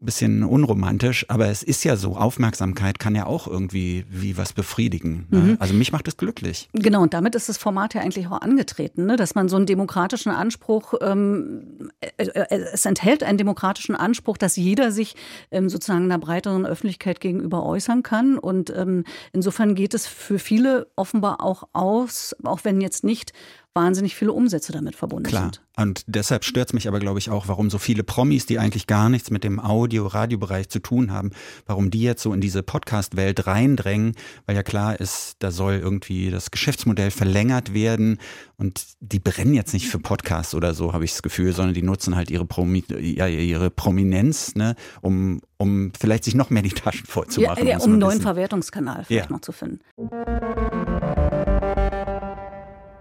bisschen 0.00 0.44
unromantisch, 0.44 1.26
aber 1.28 1.48
es 1.48 1.62
ist 1.62 1.84
ja 1.84 1.96
so, 1.96 2.16
Aufmerksamkeit 2.16 2.98
kann 3.00 3.16
ja 3.16 3.26
auch 3.26 3.48
irgendwie 3.48 4.04
wie 4.08 4.36
was 4.36 4.52
befriedigen. 4.52 5.26
Ne? 5.30 5.38
Mhm. 5.40 5.56
Also 5.58 5.74
mich 5.74 5.90
macht 5.90 6.06
es 6.06 6.16
glücklich. 6.16 6.68
Genau, 6.72 7.02
und 7.02 7.14
damit 7.14 7.34
ist 7.34 7.48
das 7.48 7.58
Format 7.58 7.94
ja 7.94 8.00
eigentlich 8.00 8.28
auch 8.28 8.40
angetreten, 8.40 9.06
ne? 9.06 9.16
dass 9.16 9.34
man 9.34 9.48
so 9.48 9.56
einen 9.56 9.66
demokratischen 9.66 10.30
Anspruch, 10.30 10.94
ähm, 11.00 11.90
äh, 12.00 12.24
äh, 12.24 12.60
es 12.72 12.86
enthält 12.86 13.24
einen 13.24 13.38
demokratischen 13.38 13.96
Anspruch, 13.96 14.36
dass 14.36 14.54
jeder 14.54 14.92
sich 14.92 15.16
ähm, 15.50 15.68
sozusagen 15.68 16.04
einer 16.04 16.18
breiteren 16.18 16.64
Öffentlichkeit 16.64 17.20
gegenüber 17.20 17.66
äußern 17.66 18.04
kann. 18.04 18.38
Und 18.38 18.70
ähm, 18.70 19.04
insofern 19.32 19.74
geht 19.74 19.94
es 19.94 20.06
für 20.06 20.38
viele 20.38 20.86
offenbar 20.94 21.42
auch 21.42 21.64
aus, 21.72 22.36
auch 22.44 22.60
wenn 22.62 22.80
jetzt 22.80 23.02
nicht 23.02 23.32
wahnsinnig 23.74 24.16
viele 24.16 24.32
Umsätze 24.32 24.72
damit 24.72 24.96
verbunden 24.96 25.28
Klar. 25.28 25.44
sind. 25.44 25.62
Und 25.76 26.02
deshalb 26.08 26.44
stört 26.44 26.70
es 26.70 26.72
mich 26.72 26.88
aber, 26.88 26.98
glaube 26.98 27.20
ich, 27.20 27.30
auch, 27.30 27.46
warum 27.46 27.70
so 27.70 27.78
viele 27.78 28.02
Promis, 28.02 28.46
die 28.46 28.58
eigentlich 28.58 28.88
gar 28.88 29.08
nichts 29.08 29.30
mit 29.30 29.44
dem 29.44 29.60
Audio-Radiobereich 29.60 30.68
zu 30.68 30.80
tun 30.80 31.12
haben, 31.12 31.30
warum 31.66 31.90
die 31.92 32.02
jetzt 32.02 32.22
so 32.22 32.32
in 32.32 32.40
diese 32.40 32.64
Podcast-Welt 32.64 33.46
reindrängen, 33.46 34.14
weil 34.46 34.56
ja 34.56 34.64
klar 34.64 34.98
ist, 34.98 35.36
da 35.38 35.52
soll 35.52 35.74
irgendwie 35.74 36.30
das 36.30 36.50
Geschäftsmodell 36.50 37.12
verlängert 37.12 37.74
werden 37.74 38.18
und 38.56 38.84
die 38.98 39.20
brennen 39.20 39.54
jetzt 39.54 39.72
nicht 39.72 39.86
für 39.86 40.00
Podcasts 40.00 40.54
oder 40.56 40.74
so, 40.74 40.92
habe 40.92 41.04
ich 41.04 41.12
das 41.12 41.22
Gefühl, 41.22 41.52
sondern 41.52 41.74
die 41.74 41.82
nutzen 41.82 42.16
halt 42.16 42.30
ihre, 42.32 42.44
Promi 42.44 42.82
ja, 42.88 43.28
ihre 43.28 43.70
Prominenz, 43.70 44.56
ne, 44.56 44.74
um, 45.00 45.40
um 45.58 45.92
vielleicht 45.98 46.24
sich 46.24 46.34
noch 46.34 46.50
mehr 46.50 46.62
die 46.62 46.70
Taschen 46.70 47.06
voll 47.06 47.28
zu 47.28 47.40
machen. 47.42 47.64
Ja, 47.64 47.78
ja 47.78 47.78
um 47.78 47.92
einen 47.92 48.00
neuen 48.00 48.20
Verwertungskanal 48.20 49.04
vielleicht 49.04 49.30
ja. 49.30 49.32
noch 49.32 49.42
zu 49.42 49.52
finden. 49.52 49.78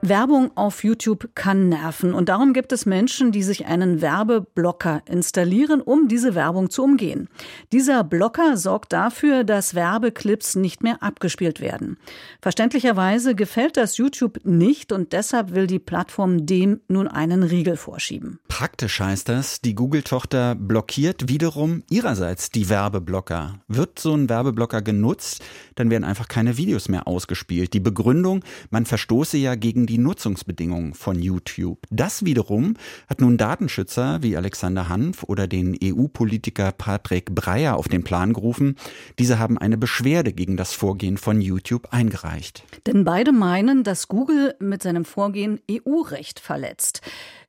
Werbung 0.09 0.55
auf 0.55 0.83
YouTube 0.83 1.29
kann 1.35 1.69
nerven 1.69 2.13
und 2.13 2.29
darum 2.29 2.53
gibt 2.53 2.71
es 2.71 2.85
Menschen, 2.85 3.31
die 3.31 3.43
sich 3.43 3.65
einen 3.65 4.01
Werbeblocker 4.01 5.01
installieren, 5.05 5.81
um 5.81 6.07
diese 6.07 6.35
Werbung 6.35 6.69
zu 6.69 6.83
umgehen. 6.83 7.29
Dieser 7.71 8.03
Blocker 8.03 8.57
sorgt 8.57 8.93
dafür, 8.93 9.43
dass 9.43 9.75
Werbeclips 9.75 10.55
nicht 10.55 10.83
mehr 10.83 11.01
abgespielt 11.03 11.61
werden. 11.61 11.97
Verständlicherweise 12.41 13.35
gefällt 13.35 13.77
das 13.77 13.97
YouTube 13.97 14.39
nicht 14.43 14.91
und 14.91 15.13
deshalb 15.13 15.53
will 15.53 15.67
die 15.67 15.79
Plattform 15.79 16.45
dem 16.45 16.81
nun 16.87 17.07
einen 17.07 17.43
Riegel 17.43 17.77
vorschieben. 17.77 18.39
Praktisch 18.47 18.99
heißt 18.99 19.29
das, 19.29 19.61
die 19.61 19.75
Google-Tochter 19.75 20.55
blockiert 20.55 21.29
wiederum 21.29 21.83
ihrerseits 21.89 22.49
die 22.49 22.69
Werbeblocker. 22.69 23.59
Wird 23.67 23.99
so 23.99 24.13
ein 24.13 24.29
Werbeblocker 24.29 24.81
genutzt, 24.81 25.43
dann 25.75 25.89
werden 25.89 26.03
einfach 26.03 26.27
keine 26.27 26.57
Videos 26.57 26.89
mehr 26.89 27.07
ausgespielt. 27.07 27.73
Die 27.73 27.79
Begründung, 27.79 28.43
man 28.69 28.85
verstoße 28.85 29.37
ja 29.37 29.55
gegen 29.55 29.85
die 29.85 29.96
Nutzungsbedingungen 29.97 30.93
von 30.93 31.19
YouTube. 31.19 31.79
Das 31.89 32.25
wiederum 32.25 32.75
hat 33.07 33.21
nun 33.21 33.37
Datenschützer 33.37 34.23
wie 34.23 34.37
Alexander 34.37 34.89
Hanf 34.89 35.23
oder 35.23 35.47
den 35.47 35.77
EU-Politiker 35.83 36.71
Patrick 36.71 37.33
Breyer 37.33 37.77
auf 37.77 37.87
den 37.87 38.03
Plan 38.03 38.33
gerufen. 38.33 38.75
Diese 39.19 39.39
haben 39.39 39.57
eine 39.57 39.77
Beschwerde 39.77 40.33
gegen 40.33 40.57
das 40.57 40.73
Vorgehen 40.73 41.17
von 41.17 41.41
YouTube 41.41 41.87
eingereicht. 41.91 42.63
Denn 42.85 43.03
beide 43.03 43.31
meinen, 43.31 43.83
dass 43.83 44.07
Google 44.07 44.55
mit 44.59 44.83
seinem 44.83 45.05
Vorgehen 45.05 45.59
EU-Recht 45.69 46.39
verletzt. 46.39 47.01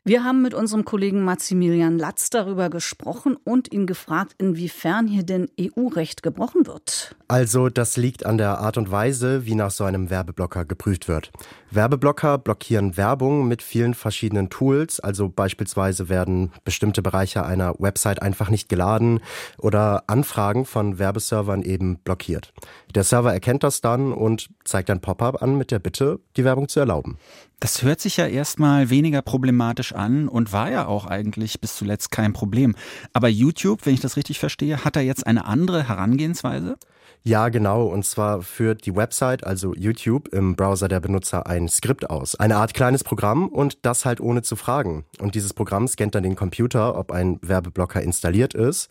Wir 0.04 0.24
haben 0.24 0.40
mit 0.40 0.54
unserem 0.54 0.86
Kollegen 0.86 1.22
Maximilian 1.22 1.98
Latz 1.98 2.30
darüber 2.30 2.70
gesprochen 2.70 3.36
und 3.44 3.70
ihn 3.72 3.86
gefragt, 3.86 4.34
inwiefern 4.38 5.06
hier 5.06 5.22
denn 5.22 5.50
EU-Recht 5.60 6.22
gebrochen 6.22 6.66
wird. 6.66 7.14
Also 7.26 7.68
das 7.68 7.98
liegt 7.98 8.24
an 8.24 8.38
der 8.38 8.58
Art 8.58 8.78
und 8.78 8.90
Weise, 8.90 9.44
wie 9.44 9.54
nach 9.54 9.70
so 9.70 9.84
einem 9.84 10.08
Werbeblocker 10.08 10.64
geprüft 10.64 11.08
wird. 11.08 11.30
Werbeblocker 11.70 12.38
blockieren 12.38 12.96
Werbung 12.96 13.48
mit 13.48 13.60
vielen 13.60 13.92
verschiedenen 13.92 14.48
Tools, 14.48 14.98
also 14.98 15.28
beispielsweise 15.28 16.08
werden 16.08 16.52
bestimmte 16.64 17.02
Bereiche 17.02 17.44
einer 17.44 17.74
Website 17.78 18.22
einfach 18.22 18.48
nicht 18.48 18.70
geladen 18.70 19.20
oder 19.58 20.04
Anfragen 20.06 20.64
von 20.64 20.98
Werbeservern 20.98 21.62
eben 21.62 21.98
blockiert. 21.98 22.54
Der 22.94 23.04
Server 23.04 23.34
erkennt 23.34 23.62
das 23.62 23.82
dann 23.82 24.14
und 24.14 24.48
zeigt 24.64 24.88
ein 24.88 25.02
Pop-up 25.02 25.42
an 25.42 25.58
mit 25.58 25.70
der 25.70 25.80
Bitte, 25.80 26.20
die 26.38 26.44
Werbung 26.44 26.68
zu 26.68 26.80
erlauben. 26.80 27.18
Das 27.60 27.82
hört 27.82 28.00
sich 28.00 28.16
ja 28.16 28.26
erstmal 28.26 28.88
weniger 28.88 29.20
problematisch 29.20 29.92
an 29.92 30.28
und 30.28 30.52
war 30.52 30.70
ja 30.70 30.86
auch 30.86 31.06
eigentlich 31.06 31.60
bis 31.60 31.74
zuletzt 31.74 32.12
kein 32.12 32.32
Problem. 32.32 32.76
Aber 33.12 33.28
YouTube, 33.28 33.84
wenn 33.84 33.94
ich 33.94 34.00
das 34.00 34.16
richtig 34.16 34.38
verstehe, 34.38 34.84
hat 34.84 34.94
da 34.94 35.00
jetzt 35.00 35.26
eine 35.26 35.44
andere 35.44 35.88
Herangehensweise? 35.88 36.76
Ja, 37.24 37.48
genau. 37.48 37.86
Und 37.86 38.04
zwar 38.06 38.42
führt 38.42 38.86
die 38.86 38.94
Website, 38.94 39.44
also 39.44 39.74
YouTube, 39.74 40.28
im 40.28 40.54
Browser 40.54 40.86
der 40.86 41.00
Benutzer 41.00 41.48
ein 41.48 41.68
Skript 41.68 42.08
aus. 42.08 42.36
Eine 42.36 42.56
Art 42.56 42.74
kleines 42.74 43.02
Programm 43.02 43.48
und 43.48 43.84
das 43.84 44.04
halt 44.04 44.20
ohne 44.20 44.42
zu 44.42 44.54
fragen. 44.54 45.04
Und 45.18 45.34
dieses 45.34 45.52
Programm 45.52 45.88
scannt 45.88 46.14
dann 46.14 46.22
den 46.22 46.36
Computer, 46.36 46.96
ob 46.96 47.10
ein 47.10 47.40
Werbeblocker 47.42 48.00
installiert 48.00 48.54
ist. 48.54 48.88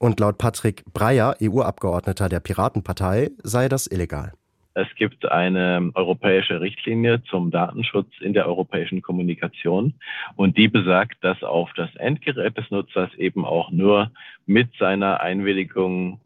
Und 0.00 0.18
laut 0.18 0.38
Patrick 0.38 0.84
Breyer, 0.92 1.36
EU-Abgeordneter 1.40 2.28
der 2.28 2.40
Piratenpartei, 2.40 3.30
sei 3.42 3.68
das 3.68 3.86
illegal. 3.86 4.32
Es 4.78 4.94
gibt 4.94 5.28
eine 5.28 5.90
europäische 5.94 6.60
Richtlinie 6.60 7.20
zum 7.24 7.50
Datenschutz 7.50 8.12
in 8.20 8.32
der 8.32 8.46
europäischen 8.46 9.02
Kommunikation 9.02 9.94
und 10.36 10.56
die 10.56 10.68
besagt, 10.68 11.16
dass 11.24 11.42
auf 11.42 11.72
das 11.74 11.92
Endgerät 11.96 12.56
des 12.56 12.70
Nutzers 12.70 13.12
eben 13.16 13.44
auch 13.44 13.72
nur 13.72 14.12
mit 14.46 14.72
seiner 14.78 15.20
Einwilligung 15.20 16.20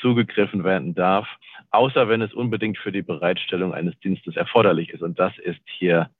zugegriffen 0.00 0.64
werden 0.64 0.96
darf, 0.96 1.28
außer 1.70 2.08
wenn 2.08 2.22
es 2.22 2.34
unbedingt 2.34 2.76
für 2.76 2.90
die 2.90 3.02
Bereitstellung 3.02 3.72
eines 3.72 3.96
Dienstes 4.00 4.34
erforderlich 4.34 4.90
ist. 4.90 5.02
Und 5.02 5.20
das 5.20 5.38
ist 5.38 5.62
hier 5.78 6.10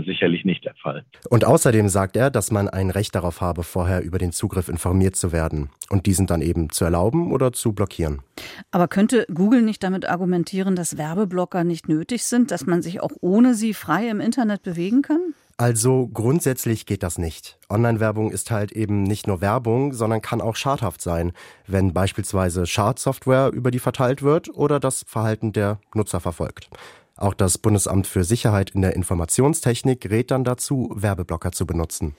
sicherlich 0.00 0.44
nicht 0.44 0.64
der 0.64 0.74
Fall. 0.74 1.04
Und 1.28 1.44
außerdem 1.44 1.88
sagt 1.88 2.16
er, 2.16 2.30
dass 2.30 2.50
man 2.50 2.68
ein 2.68 2.90
Recht 2.90 3.14
darauf 3.14 3.40
habe, 3.40 3.62
vorher 3.62 4.02
über 4.02 4.18
den 4.18 4.32
Zugriff 4.32 4.68
informiert 4.68 5.16
zu 5.16 5.32
werden 5.32 5.70
und 5.90 6.06
diesen 6.06 6.26
dann 6.26 6.42
eben 6.42 6.70
zu 6.70 6.84
erlauben 6.84 7.32
oder 7.32 7.52
zu 7.52 7.72
blockieren. 7.72 8.22
Aber 8.70 8.88
könnte 8.88 9.26
Google 9.32 9.62
nicht 9.62 9.82
damit 9.82 10.08
argumentieren, 10.08 10.76
dass 10.76 10.96
Werbeblocker 10.96 11.64
nicht 11.64 11.88
nötig 11.88 12.24
sind, 12.24 12.50
dass 12.50 12.66
man 12.66 12.82
sich 12.82 13.00
auch 13.00 13.12
ohne 13.20 13.54
sie 13.54 13.74
frei 13.74 14.08
im 14.08 14.20
Internet 14.20 14.62
bewegen 14.62 15.02
kann? 15.02 15.34
Also 15.58 16.08
grundsätzlich 16.08 16.86
geht 16.86 17.02
das 17.02 17.18
nicht. 17.18 17.58
Online-Werbung 17.68 18.32
ist 18.32 18.50
halt 18.50 18.72
eben 18.72 19.02
nicht 19.02 19.26
nur 19.26 19.40
Werbung, 19.40 19.92
sondern 19.92 20.20
kann 20.20 20.40
auch 20.40 20.56
schadhaft 20.56 21.00
sein, 21.00 21.32
wenn 21.66 21.92
beispielsweise 21.92 22.66
Schadsoftware 22.66 23.50
über 23.52 23.70
die 23.70 23.78
verteilt 23.78 24.22
wird 24.22 24.48
oder 24.54 24.80
das 24.80 25.04
Verhalten 25.06 25.52
der 25.52 25.78
Nutzer 25.94 26.20
verfolgt. 26.20 26.68
Auch 27.16 27.34
das 27.34 27.58
Bundesamt 27.58 28.06
für 28.06 28.24
Sicherheit 28.24 28.70
in 28.70 28.82
der 28.82 28.96
Informationstechnik 28.96 30.10
rät 30.10 30.30
dann 30.30 30.44
dazu, 30.44 30.92
Werbeblocker 30.94 31.52
zu 31.52 31.66
benutzen. 31.66 32.14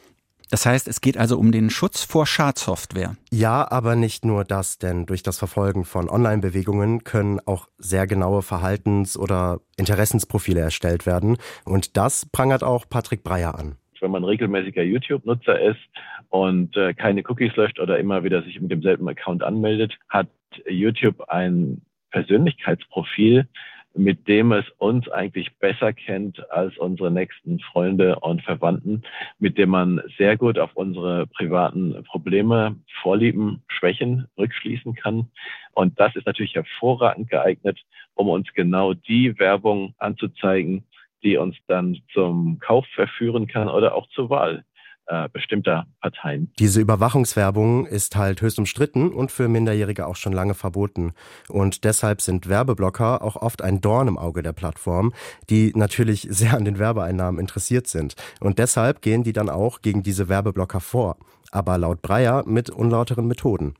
Das 0.54 0.68
heißt, 0.68 0.88
es 0.88 1.02
geht 1.02 1.18
also 1.18 1.40
um 1.40 1.52
den 1.52 1.72
Schutz 1.72 2.04
vor 2.04 2.28
Schadsoftware. 2.28 3.16
Ja, 3.32 3.72
aber 3.72 3.96
nicht 3.96 4.24
nur 4.24 4.44
das, 4.44 4.78
denn 4.78 5.08
durch 5.08 5.24
das 5.24 5.40
Verfolgen 5.40 5.84
von 5.84 6.10
Online-Bewegungen 6.10 7.04
können 7.04 7.40
auch 7.46 7.70
sehr 7.80 8.06
genaue 8.06 8.44
Verhaltens- 8.44 9.18
oder 9.18 9.62
Interessensprofile 9.78 10.60
erstellt 10.60 11.08
werden. 11.08 11.38
Und 11.66 11.98
das 11.98 12.28
prangert 12.28 12.64
auch 12.64 12.88
Patrick 12.88 13.24
Breyer 13.24 13.58
an. 13.58 13.78
Wenn 14.00 14.12
man 14.12 14.24
regelmäßiger 14.24 14.84
YouTube-Nutzer 14.84 15.60
ist 15.60 15.80
und 16.30 16.78
äh, 16.78 16.94
keine 16.94 17.24
Cookies 17.28 17.56
löscht 17.56 17.80
oder 17.80 17.98
immer 17.98 18.24
wieder 18.24 18.44
sich 18.44 18.62
mit 18.62 18.70
demselben 18.70 19.08
Account 19.08 19.42
anmeldet, 19.42 19.98
hat 20.10 20.28
YouTube 20.68 21.30
ein 21.30 21.82
Persönlichkeitsprofil, 22.12 23.48
mit 23.96 24.28
dem 24.28 24.52
es 24.52 24.66
uns 24.78 25.08
eigentlich 25.10 25.56
besser 25.58 25.94
kennt 25.94 26.50
als 26.52 26.78
unsere 26.78 27.12
nächsten 27.12 27.60
Freunde 27.60 28.20
und 28.20 28.42
Verwandten, 28.42 29.04
mit 29.40 29.58
dem 29.58 29.70
man 29.70 30.02
sehr 30.18 30.36
gut 30.38 30.58
auf 30.58 30.72
unsere 30.74 31.28
privaten 31.28 32.04
Probleme, 32.06 32.76
Vorlieben, 33.02 33.64
Schwächen 33.68 34.28
rückschließen 34.38 34.96
kann. 34.96 35.30
Und 35.74 36.00
das 36.00 36.16
ist 36.16 36.26
natürlich 36.26 36.56
hervorragend 36.56 37.30
geeignet, 37.30 37.80
um 38.16 38.30
uns 38.30 38.52
genau 38.54 38.94
die 38.94 39.38
Werbung 39.40 39.94
anzuzeigen, 40.00 40.84
die 41.24 41.38
uns 41.38 41.56
dann 41.68 41.98
zum 42.14 42.60
Kauf 42.60 42.86
verführen 42.88 43.48
kann 43.48 43.70
oder 43.70 43.96
auch 43.96 44.08
zur 44.10 44.30
Wahl 44.30 44.64
äh, 45.08 45.28
bestimmter 45.30 45.86
Parteien. 46.02 46.52
Diese 46.60 46.80
Überwachungswerbung 46.80 47.86
ist 47.86 48.16
halt 48.16 48.42
höchst 48.42 48.60
umstritten 48.60 49.12
und 49.12 49.32
für 49.32 49.48
Minderjährige 49.48 50.08
auch 50.08 50.16
schon 50.16 50.34
lange 50.34 50.54
verboten. 50.54 51.14
Und 51.50 51.84
deshalb 51.84 52.22
sind 52.22 52.48
Werbeblocker 52.48 53.22
auch 53.22 53.36
oft 53.36 53.62
ein 53.62 53.82
Dorn 53.82 54.08
im 54.08 54.18
Auge 54.18 54.44
der 54.44 54.54
Plattform, 54.54 55.14
die 55.50 55.74
natürlich 55.76 56.22
sehr 56.30 56.54
an 56.56 56.66
den 56.66 56.80
Werbeeinnahmen 56.80 57.40
interessiert 57.40 57.88
sind. 57.88 58.16
Und 58.40 58.60
deshalb 58.60 59.02
gehen 59.02 59.24
die 59.24 59.34
dann 59.34 59.50
auch 59.50 59.82
gegen 59.82 60.04
diese 60.04 60.30
Werbeblocker 60.30 60.80
vor. 60.80 61.18
Aber 61.52 61.78
laut 61.78 62.02
Breyer 62.02 62.44
mit 62.48 62.70
unlauteren 62.70 63.28
Methoden. 63.28 63.76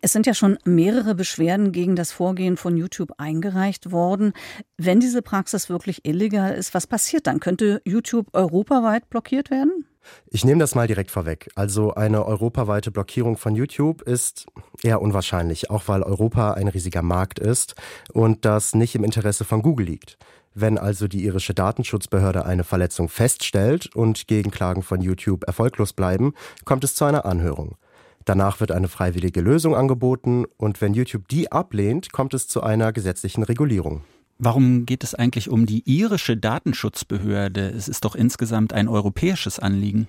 Es 0.00 0.12
sind 0.12 0.26
ja 0.26 0.34
schon 0.34 0.58
mehrere 0.64 1.14
Beschwerden 1.14 1.72
gegen 1.72 1.96
das 1.96 2.12
Vorgehen 2.12 2.56
von 2.56 2.76
YouTube 2.76 3.12
eingereicht 3.18 3.92
worden. 3.92 4.32
Wenn 4.78 5.00
diese 5.00 5.22
Praxis 5.22 5.68
wirklich 5.68 6.06
illegal 6.06 6.54
ist, 6.54 6.74
was 6.74 6.86
passiert 6.86 7.26
dann? 7.26 7.40
Könnte 7.40 7.82
YouTube 7.84 8.28
europaweit 8.32 9.10
blockiert 9.10 9.50
werden? 9.50 9.84
Ich 10.28 10.44
nehme 10.44 10.60
das 10.60 10.74
mal 10.74 10.86
direkt 10.86 11.10
vorweg. 11.10 11.50
Also 11.54 11.94
eine 11.94 12.24
europaweite 12.24 12.90
Blockierung 12.90 13.36
von 13.36 13.54
YouTube 13.54 14.02
ist 14.02 14.46
eher 14.82 15.02
unwahrscheinlich, 15.02 15.70
auch 15.70 15.84
weil 15.86 16.02
Europa 16.02 16.52
ein 16.52 16.68
riesiger 16.68 17.02
Markt 17.02 17.38
ist 17.38 17.74
und 18.12 18.44
das 18.44 18.74
nicht 18.74 18.94
im 18.94 19.04
Interesse 19.04 19.44
von 19.44 19.62
Google 19.62 19.86
liegt. 19.86 20.18
Wenn 20.54 20.78
also 20.78 21.06
die 21.06 21.24
irische 21.24 21.52
Datenschutzbehörde 21.52 22.46
eine 22.46 22.64
Verletzung 22.64 23.08
feststellt 23.10 23.94
und 23.94 24.26
Gegenklagen 24.26 24.82
von 24.82 25.02
YouTube 25.02 25.44
erfolglos 25.44 25.92
bleiben, 25.92 26.32
kommt 26.64 26.82
es 26.82 26.94
zu 26.94 27.04
einer 27.04 27.26
Anhörung. 27.26 27.76
Danach 28.24 28.58
wird 28.58 28.72
eine 28.72 28.88
freiwillige 28.88 29.40
Lösung 29.40 29.76
angeboten 29.76 30.46
und 30.56 30.80
wenn 30.80 30.94
YouTube 30.94 31.28
die 31.28 31.52
ablehnt, 31.52 32.10
kommt 32.10 32.34
es 32.34 32.48
zu 32.48 32.62
einer 32.62 32.92
gesetzlichen 32.92 33.42
Regulierung. 33.42 34.02
Warum 34.38 34.84
geht 34.84 35.02
es 35.02 35.14
eigentlich 35.14 35.48
um 35.48 35.64
die 35.64 35.82
irische 35.86 36.36
Datenschutzbehörde? 36.36 37.70
Es 37.70 37.88
ist 37.88 38.04
doch 38.04 38.14
insgesamt 38.14 38.74
ein 38.74 38.86
europäisches 38.86 39.58
Anliegen. 39.58 40.08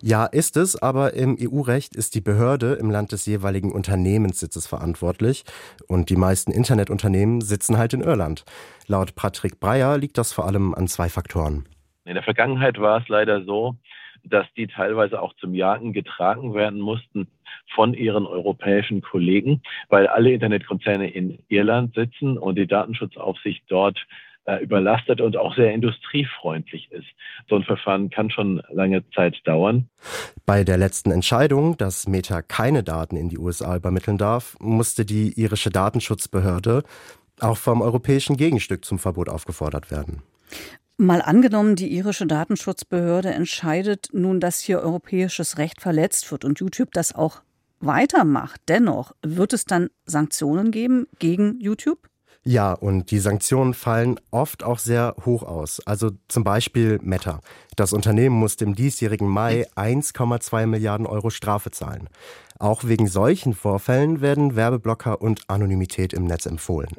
Ja, 0.00 0.26
ist 0.26 0.56
es, 0.56 0.80
aber 0.80 1.14
im 1.14 1.36
EU-Recht 1.40 1.96
ist 1.96 2.14
die 2.14 2.20
Behörde 2.20 2.74
im 2.74 2.90
Land 2.90 3.10
des 3.10 3.26
jeweiligen 3.26 3.72
Unternehmenssitzes 3.72 4.68
verantwortlich 4.68 5.44
und 5.88 6.08
die 6.08 6.16
meisten 6.16 6.52
Internetunternehmen 6.52 7.40
sitzen 7.40 7.76
halt 7.76 7.94
in 7.94 8.02
Irland. 8.02 8.44
Laut 8.86 9.16
Patrick 9.16 9.58
Breyer 9.58 9.98
liegt 9.98 10.18
das 10.18 10.32
vor 10.32 10.46
allem 10.46 10.72
an 10.74 10.86
zwei 10.86 11.08
Faktoren. 11.08 11.66
In 12.04 12.14
der 12.14 12.22
Vergangenheit 12.22 12.78
war 12.78 13.00
es 13.00 13.08
leider 13.08 13.44
so, 13.44 13.76
dass 14.24 14.46
die 14.56 14.66
teilweise 14.66 15.20
auch 15.20 15.34
zum 15.36 15.54
Jagen 15.54 15.92
getragen 15.92 16.54
werden 16.54 16.80
mussten 16.80 17.28
von 17.74 17.94
ihren 17.94 18.26
europäischen 18.26 19.02
Kollegen, 19.02 19.62
weil 19.88 20.06
alle 20.06 20.32
Internetkonzerne 20.32 21.10
in 21.10 21.38
Irland 21.48 21.94
sitzen 21.94 22.38
und 22.38 22.56
die 22.56 22.66
Datenschutzaufsicht 22.66 23.64
dort 23.68 23.98
äh, 24.46 24.62
überlastet 24.62 25.20
und 25.20 25.36
auch 25.36 25.54
sehr 25.56 25.72
industriefreundlich 25.72 26.90
ist. 26.92 27.06
So 27.48 27.56
ein 27.56 27.64
Verfahren 27.64 28.10
kann 28.10 28.30
schon 28.30 28.62
lange 28.70 29.08
Zeit 29.10 29.36
dauern. 29.44 29.88
Bei 30.44 30.64
der 30.64 30.76
letzten 30.76 31.10
Entscheidung, 31.10 31.76
dass 31.78 32.06
Meta 32.06 32.42
keine 32.42 32.82
Daten 32.82 33.16
in 33.16 33.28
die 33.28 33.38
USA 33.38 33.76
übermitteln 33.76 34.18
darf, 34.18 34.56
musste 34.60 35.04
die 35.04 35.32
irische 35.40 35.70
Datenschutzbehörde 35.70 36.82
auch 37.40 37.56
vom 37.56 37.82
europäischen 37.82 38.36
Gegenstück 38.36 38.84
zum 38.84 38.98
Verbot 38.98 39.28
aufgefordert 39.28 39.90
werden. 39.90 40.22
Mal 40.96 41.22
angenommen, 41.22 41.74
die 41.74 41.92
irische 41.92 42.26
Datenschutzbehörde 42.26 43.30
entscheidet 43.30 44.10
nun, 44.12 44.38
dass 44.38 44.60
hier 44.60 44.80
europäisches 44.80 45.58
Recht 45.58 45.80
verletzt 45.80 46.30
wird 46.30 46.44
und 46.44 46.60
YouTube 46.60 46.92
das 46.92 47.14
auch 47.14 47.42
weitermacht. 47.80 48.60
Dennoch, 48.68 49.12
wird 49.20 49.52
es 49.52 49.64
dann 49.64 49.90
Sanktionen 50.06 50.70
geben 50.70 51.06
gegen 51.18 51.58
YouTube? 51.60 52.08
Ja, 52.46 52.74
und 52.74 53.10
die 53.10 53.18
Sanktionen 53.18 53.74
fallen 53.74 54.20
oft 54.30 54.62
auch 54.62 54.78
sehr 54.78 55.16
hoch 55.24 55.42
aus. 55.42 55.80
Also 55.86 56.10
zum 56.28 56.44
Beispiel 56.44 57.00
Meta. 57.02 57.40
Das 57.74 57.92
Unternehmen 57.92 58.36
musste 58.36 58.64
im 58.64 58.74
diesjährigen 58.74 59.28
Mai 59.28 59.66
1,2 59.76 60.66
Milliarden 60.66 61.06
Euro 61.06 61.30
Strafe 61.30 61.70
zahlen. 61.70 62.08
Auch 62.58 62.84
wegen 62.84 63.08
solchen 63.08 63.54
Vorfällen 63.54 64.20
werden 64.20 64.56
Werbeblocker 64.56 65.22
und 65.22 65.40
Anonymität 65.48 66.12
im 66.12 66.24
Netz 66.24 66.44
empfohlen. 66.46 66.90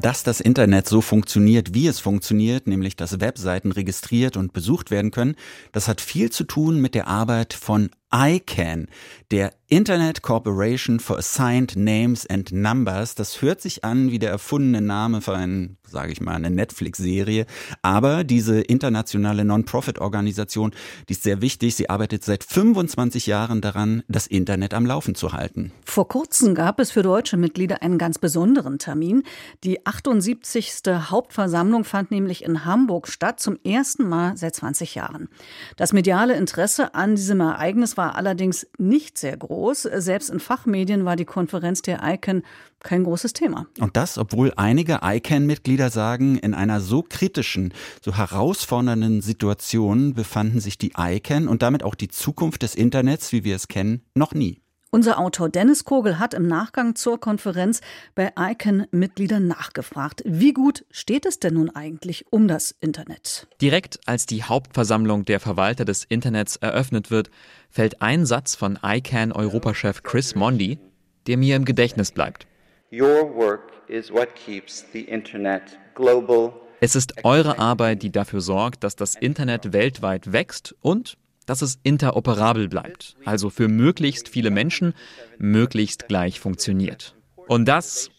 Dass 0.00 0.22
das 0.22 0.40
Internet 0.40 0.88
so 0.88 1.00
funktioniert, 1.00 1.72
wie 1.74 1.86
es 1.86 2.00
funktioniert, 2.00 2.66
nämlich 2.66 2.96
dass 2.96 3.20
Webseiten 3.20 3.70
registriert 3.70 4.36
und 4.36 4.52
besucht 4.52 4.90
werden 4.90 5.10
können, 5.10 5.36
das 5.72 5.88
hat 5.88 6.00
viel 6.00 6.30
zu 6.30 6.44
tun 6.44 6.80
mit 6.80 6.94
der 6.94 7.06
Arbeit 7.06 7.54
von 7.54 7.90
ICANN, 8.14 8.86
der 9.32 9.52
Internet 9.66 10.22
Corporation 10.22 11.00
for 11.00 11.18
Assigned 11.18 11.74
Names 11.74 12.26
and 12.26 12.52
Numbers. 12.52 13.16
Das 13.16 13.42
hört 13.42 13.60
sich 13.60 13.82
an 13.82 14.12
wie 14.12 14.20
der 14.20 14.30
erfundene 14.30 14.80
Name 14.80 15.20
für 15.20 15.34
einen, 15.34 15.78
sage 15.88 16.12
ich 16.12 16.20
mal, 16.20 16.34
eine 16.34 16.50
Netflix-Serie. 16.50 17.46
Aber 17.82 18.22
diese 18.22 18.60
internationale 18.60 19.44
Non-Profit-Organisation, 19.44 20.72
die 21.08 21.14
ist 21.14 21.24
sehr 21.24 21.40
wichtig. 21.40 21.74
Sie 21.74 21.90
arbeitet 21.90 22.22
seit 22.22 22.44
25 22.44 23.26
Jahren 23.26 23.60
daran, 23.62 24.04
das 24.06 24.28
Internet 24.28 24.74
am 24.74 24.86
Laufen 24.86 25.16
zu 25.16 25.32
halten. 25.32 25.72
Vor 25.84 26.06
kurzem 26.06 26.54
gab 26.54 26.78
es 26.78 26.92
für 26.92 27.02
deutsche 27.02 27.36
Mitglieder 27.36 27.82
einen 27.82 27.98
ganz 27.98 28.18
besonderen 28.18 28.78
Termin. 28.78 29.24
Die 29.64 29.84
78. 29.84 30.82
Hauptversammlung 31.10 31.82
fand 31.82 32.12
nämlich 32.12 32.44
in 32.44 32.64
Hamburg 32.64 33.08
statt, 33.08 33.40
zum 33.40 33.58
ersten 33.64 34.08
Mal 34.08 34.36
seit 34.36 34.54
20 34.54 34.94
Jahren. 34.94 35.28
Das 35.76 35.92
mediale 35.92 36.34
Interesse 36.34 36.94
an 36.94 37.16
diesem 37.16 37.40
Ereignis 37.40 37.96
war 37.96 38.03
war 38.04 38.16
allerdings 38.16 38.66
nicht 38.76 39.16
sehr 39.16 39.36
groß. 39.36 39.88
Selbst 39.96 40.28
in 40.28 40.38
Fachmedien 40.38 41.06
war 41.06 41.16
die 41.16 41.24
Konferenz 41.24 41.80
der 41.80 42.00
ICANN 42.02 42.42
kein 42.80 43.04
großes 43.04 43.32
Thema. 43.32 43.66
Und 43.80 43.96
das, 43.96 44.18
obwohl 44.18 44.52
einige 44.56 45.00
ICANN-Mitglieder 45.02 45.88
sagen, 45.88 46.36
in 46.36 46.52
einer 46.52 46.82
so 46.82 47.02
kritischen, 47.02 47.72
so 48.02 48.14
herausfordernden 48.14 49.22
Situation 49.22 50.12
befanden 50.12 50.60
sich 50.60 50.76
die 50.76 50.92
ICANN 50.98 51.48
und 51.48 51.62
damit 51.62 51.82
auch 51.82 51.94
die 51.94 52.08
Zukunft 52.08 52.62
des 52.62 52.74
Internets, 52.74 53.32
wie 53.32 53.42
wir 53.42 53.56
es 53.56 53.68
kennen, 53.68 54.02
noch 54.14 54.34
nie. 54.34 54.60
Unser 54.94 55.18
Autor 55.18 55.48
Dennis 55.48 55.84
Kogel 55.84 56.20
hat 56.20 56.34
im 56.34 56.46
Nachgang 56.46 56.94
zur 56.94 57.18
Konferenz 57.18 57.80
bei 58.14 58.30
ICANN-Mitgliedern 58.38 59.44
nachgefragt. 59.44 60.22
Wie 60.24 60.52
gut 60.52 60.84
steht 60.88 61.26
es 61.26 61.40
denn 61.40 61.54
nun 61.54 61.68
eigentlich 61.68 62.26
um 62.30 62.46
das 62.46 62.76
Internet? 62.78 63.48
Direkt 63.60 63.98
als 64.06 64.26
die 64.26 64.44
Hauptversammlung 64.44 65.24
der 65.24 65.40
Verwalter 65.40 65.84
des 65.84 66.04
Internets 66.04 66.54
eröffnet 66.54 67.10
wird, 67.10 67.32
fällt 67.70 68.02
ein 68.02 68.24
Satz 68.24 68.54
von 68.54 68.78
ICANN-Europachef 68.84 70.04
Chris 70.04 70.36
Mondi, 70.36 70.78
der 71.26 71.38
mir 71.38 71.56
im 71.56 71.64
Gedächtnis 71.64 72.12
bleibt. 72.12 72.46
Your 72.92 73.34
work 73.34 73.72
is 73.88 74.12
what 74.12 74.28
keeps 74.36 74.84
the 74.92 75.00
internet 75.00 75.76
global. 75.96 76.52
Es 76.80 76.94
ist 76.94 77.24
eure 77.24 77.58
Arbeit, 77.58 78.04
die 78.04 78.12
dafür 78.12 78.40
sorgt, 78.40 78.84
dass 78.84 78.94
das 78.94 79.16
Internet 79.16 79.72
weltweit 79.72 80.32
wächst 80.32 80.76
und 80.82 81.16
dass 81.46 81.62
es 81.62 81.78
interoperabel 81.82 82.68
bleibt, 82.68 83.16
also 83.24 83.50
für 83.50 83.68
möglichst 83.68 84.28
viele 84.28 84.50
Menschen 84.50 84.94
möglichst 85.38 86.08
gleich 86.08 86.40
funktioniert. 86.40 87.14
Und 87.48 87.66
das 87.66 88.10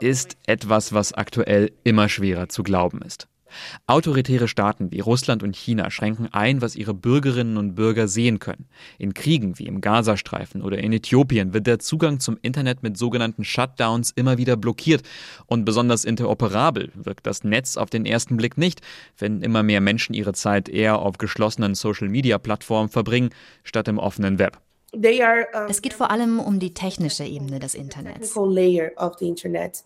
ist 0.00 0.36
etwas, 0.46 0.92
was 0.92 1.12
aktuell 1.12 1.72
immer 1.84 2.08
schwerer 2.08 2.48
zu 2.48 2.62
glauben 2.62 3.02
ist. 3.02 3.28
Autoritäre 3.86 4.48
Staaten 4.48 4.90
wie 4.92 5.00
Russland 5.00 5.42
und 5.42 5.56
China 5.56 5.90
schränken 5.90 6.28
ein, 6.32 6.62
was 6.62 6.76
ihre 6.76 6.94
Bürgerinnen 6.94 7.56
und 7.56 7.74
Bürger 7.74 8.08
sehen 8.08 8.38
können. 8.38 8.66
In 8.98 9.14
Kriegen 9.14 9.58
wie 9.58 9.66
im 9.66 9.80
Gazastreifen 9.80 10.62
oder 10.62 10.78
in 10.78 10.92
Äthiopien 10.92 11.52
wird 11.52 11.66
der 11.66 11.78
Zugang 11.78 12.20
zum 12.20 12.38
Internet 12.42 12.82
mit 12.82 12.96
sogenannten 12.96 13.44
Shutdowns 13.44 14.10
immer 14.10 14.38
wieder 14.38 14.56
blockiert. 14.56 15.02
Und 15.46 15.64
besonders 15.64 16.04
interoperabel 16.04 16.90
wirkt 16.94 17.26
das 17.26 17.44
Netz 17.44 17.76
auf 17.76 17.90
den 17.90 18.06
ersten 18.06 18.36
Blick 18.36 18.58
nicht, 18.58 18.80
wenn 19.18 19.42
immer 19.42 19.62
mehr 19.62 19.80
Menschen 19.80 20.14
ihre 20.14 20.32
Zeit 20.32 20.68
eher 20.68 20.98
auf 20.98 21.18
geschlossenen 21.18 21.74
Social-Media-Plattformen 21.74 22.88
verbringen, 22.88 23.30
statt 23.64 23.88
im 23.88 23.98
offenen 23.98 24.38
Web. 24.38 24.58
Es 25.68 25.82
geht 25.82 25.94
vor 25.94 26.10
allem 26.10 26.40
um 26.40 26.58
die 26.58 26.74
technische 26.74 27.24
Ebene 27.24 27.58
des 27.58 27.74
Internets. 27.74 28.32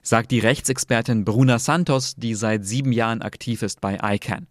Sagt 0.03 0.31
die 0.31 0.39
Rechtsexpertin 0.39 1.25
Bruna 1.25 1.59
Santos, 1.59 2.15
die 2.17 2.35
seit 2.35 2.65
sieben 2.65 2.93
Jahren 2.93 3.23
aktiv 3.23 3.63
ist 3.63 3.81
bei 3.81 3.99
ICANN. 4.03 4.47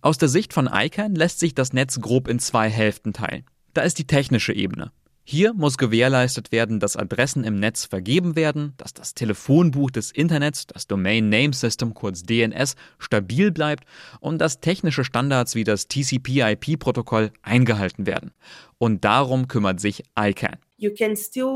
Aus 0.00 0.18
der 0.18 0.28
Sicht 0.28 0.52
von 0.52 0.68
ICANN 0.72 1.14
lässt 1.14 1.38
sich 1.38 1.54
das 1.54 1.72
Netz 1.72 2.00
grob 2.00 2.28
in 2.28 2.38
zwei 2.38 2.68
Hälften 2.68 3.12
teilen. 3.12 3.44
Da 3.74 3.82
ist 3.82 3.98
die 3.98 4.06
technische 4.06 4.52
Ebene. 4.52 4.92
Hier 5.24 5.54
muss 5.54 5.78
gewährleistet 5.78 6.50
werden, 6.50 6.80
dass 6.80 6.96
Adressen 6.96 7.44
im 7.44 7.60
Netz 7.60 7.84
vergeben 7.84 8.34
werden, 8.34 8.74
dass 8.76 8.92
das 8.92 9.14
Telefonbuch 9.14 9.90
des 9.90 10.10
Internets, 10.10 10.66
das 10.66 10.86
Domain 10.88 11.28
Name 11.28 11.52
System 11.52 11.94
kurz 11.94 12.24
DNS, 12.24 12.74
stabil 12.98 13.52
bleibt 13.52 13.84
und 14.20 14.38
dass 14.38 14.60
technische 14.60 15.04
Standards 15.04 15.54
wie 15.54 15.64
das 15.64 15.86
TCP/IP-Protokoll 15.86 17.30
eingehalten 17.42 18.06
werden. 18.06 18.32
Und 18.78 19.04
darum 19.04 19.46
kümmert 19.46 19.80
sich 19.80 20.02
ICANN. 20.18 20.58
Du 20.78 20.90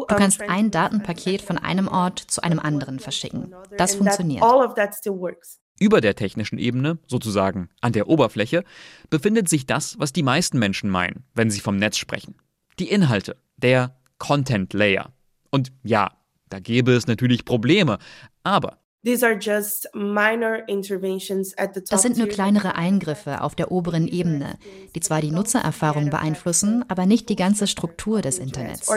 kannst 0.07 0.41
ein 0.43 0.71
Datenpaket 0.71 1.43
von 1.43 1.59
einem 1.59 1.89
Ort 1.89 2.21
zu 2.21 2.43
einem 2.43 2.61
anderen 2.61 3.01
verschicken. 3.01 3.53
Das 3.77 3.97
funktioniert. 3.97 4.45
Über 5.81 6.01
der 6.01 6.15
technischen 6.15 6.59
Ebene, 6.59 6.99
sozusagen 7.07 7.69
an 7.81 7.93
der 7.93 8.09
Oberfläche, 8.09 8.63
befindet 9.11 9.49
sich 9.49 9.67
das, 9.67 9.99
was 9.99 10.13
die 10.13 10.23
meisten 10.23 10.61
Menschen 10.61 10.89
meinen, 10.89 11.25
wenn 11.35 11.51
sie 11.51 11.61
vom 11.61 11.77
Netz 11.77 11.99
sprechen. 11.99 12.37
Die 12.79 12.89
Inhalte, 12.89 13.37
der 13.57 13.97
Content 14.19 14.73
Layer. 14.73 15.13
Und 15.51 15.73
ja, 15.83 16.11
da 16.49 16.61
gäbe 16.61 16.93
es 16.93 17.07
natürlich 17.07 17.45
Probleme, 17.45 17.99
aber 18.43 18.79
das 19.07 19.21
sind 22.03 22.19
nur 22.19 22.27
kleinere 22.27 22.75
Eingriffe 22.75 23.41
auf 23.41 23.55
der 23.55 23.71
oberen 23.71 24.09
Ebene, 24.09 24.59
die 24.97 25.01
zwar 25.01 25.21
die 25.21 25.31
Nutzererfahrung 25.31 26.11
beeinflussen, 26.11 26.85
aber 26.89 27.07
nicht 27.07 27.29
die 27.29 27.37
ganze 27.37 27.69
Struktur 27.69 28.21
des 28.21 28.39
Internets. 28.39 28.91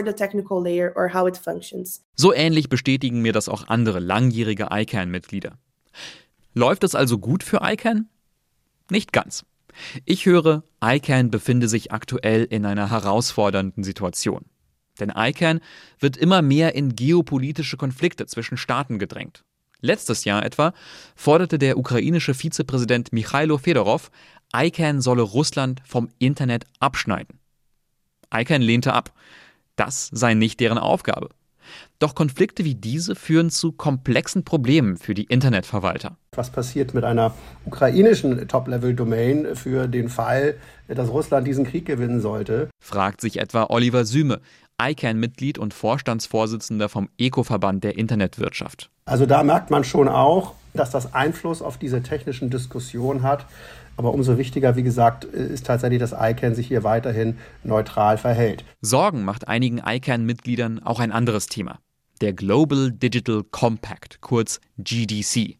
So 2.16 2.34
ähnlich 2.34 2.70
bestätigen 2.70 3.22
mir 3.22 3.34
das 3.34 3.48
auch 3.50 3.68
andere 3.68 4.00
langjährige 4.00 4.70
ICANN-Mitglieder. 4.72 5.60
Läuft 6.56 6.84
es 6.84 6.96
also 6.96 7.20
gut 7.20 7.44
für 7.44 7.60
ICANN? 7.62 8.10
Nicht 8.90 9.14
ganz. 9.14 9.46
Ich 10.06 10.26
höre, 10.26 10.64
ICANN 10.84 11.32
befinde 11.32 11.68
sich 11.68 11.92
aktuell 11.92 12.44
in 12.44 12.66
einer 12.66 12.90
herausfordernden 12.90 13.84
Situation. 13.84 14.46
Denn 15.00 15.12
ICANN 15.16 15.62
wird 16.00 16.18
immer 16.18 16.42
mehr 16.42 16.76
in 16.76 16.96
geopolitische 16.96 17.78
Konflikte 17.78 18.26
zwischen 18.26 18.58
Staaten 18.58 19.00
gedrängt. 19.00 19.44
Letztes 19.82 20.26
Jahr 20.26 20.46
etwa 20.46 20.74
forderte 21.16 21.58
der 21.58 21.78
ukrainische 21.78 22.34
Vizepräsident 22.34 23.14
Michailo 23.14 23.58
Fedorov, 23.58 24.12
ICANN 24.54 25.02
solle 25.02 25.22
Russland 25.22 25.82
vom 25.86 26.10
Internet 26.20 26.66
abschneiden. 26.80 27.40
ICANN 28.34 28.62
lehnte 28.62 28.94
ab. 28.94 29.14
Das 29.76 30.10
sei 30.12 30.34
nicht 30.34 30.60
deren 30.60 30.78
Aufgabe. 30.78 31.30
Doch 32.00 32.16
Konflikte 32.16 32.64
wie 32.64 32.76
diese 32.76 33.14
führen 33.14 33.50
zu 33.50 33.74
komplexen 33.74 34.46
Problemen 34.46 34.96
für 34.96 35.14
die 35.14 35.26
Internetverwalter. 35.26 36.16
Was 36.34 36.50
passiert 36.50 36.94
mit 36.94 37.04
einer 37.04 37.34
ukrainischen 37.66 38.48
Top-Level-Domain 38.48 39.58
für 39.58 39.90
den 39.90 40.08
Fall, 40.08 40.56
dass 40.88 41.10
Russland 41.10 41.46
diesen 41.46 41.66
Krieg 41.66 41.86
gewinnen 41.86 42.22
sollte? 42.22 42.70
Fragt 42.82 43.20
sich 43.20 43.38
etwa 43.38 43.66
Oliver 43.66 44.06
Süme, 44.06 44.40
ICANN-Mitglied 44.82 45.58
und 45.58 45.74
Vorstandsvorsitzender 45.74 46.88
vom 46.88 47.10
ECO-Verband 47.18 47.84
der 47.84 47.98
Internetwirtschaft. 47.98 48.90
Also 49.04 49.26
da 49.26 49.44
merkt 49.44 49.70
man 49.70 49.84
schon 49.84 50.08
auch, 50.08 50.54
dass 50.74 50.92
das 50.92 51.14
Einfluss 51.14 51.62
auf 51.62 51.78
diese 51.78 52.02
technischen 52.02 52.50
Diskussionen 52.50 53.24
hat. 53.24 53.46
Aber 53.98 54.14
umso 54.14 54.38
wichtiger, 54.38 54.78
wie 54.78 54.84
gesagt, 54.84 55.26
ist 55.26 55.66
tatsächlich, 55.66 56.00
dass 56.00 56.14
ICANN 56.14 56.56
sich 56.56 56.68
hier 56.68 56.86
weiterhin 56.86 57.38
neutral 57.66 58.18
verhält. 58.18 58.64
Sorgen 58.80 59.26
macht 59.26 59.50
einigen 59.50 59.82
ICANN-Mitgliedern 59.86 60.80
auch 60.82 61.02
ein 61.02 61.12
anderes 61.12 61.48
Thema. 61.48 61.80
Der 62.22 62.34
Global 62.34 62.92
Digital 62.92 63.44
Compact, 63.50 64.20
kurz 64.20 64.60
GDC. 64.78 65.58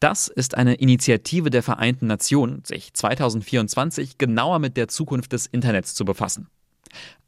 Das 0.00 0.28
ist 0.28 0.54
eine 0.54 0.74
Initiative 0.74 1.48
der 1.48 1.62
Vereinten 1.62 2.06
Nationen, 2.06 2.62
sich 2.64 2.92
2024 2.92 4.18
genauer 4.18 4.58
mit 4.58 4.76
der 4.76 4.88
Zukunft 4.88 5.32
des 5.32 5.46
Internets 5.46 5.94
zu 5.94 6.04
befassen. 6.04 6.48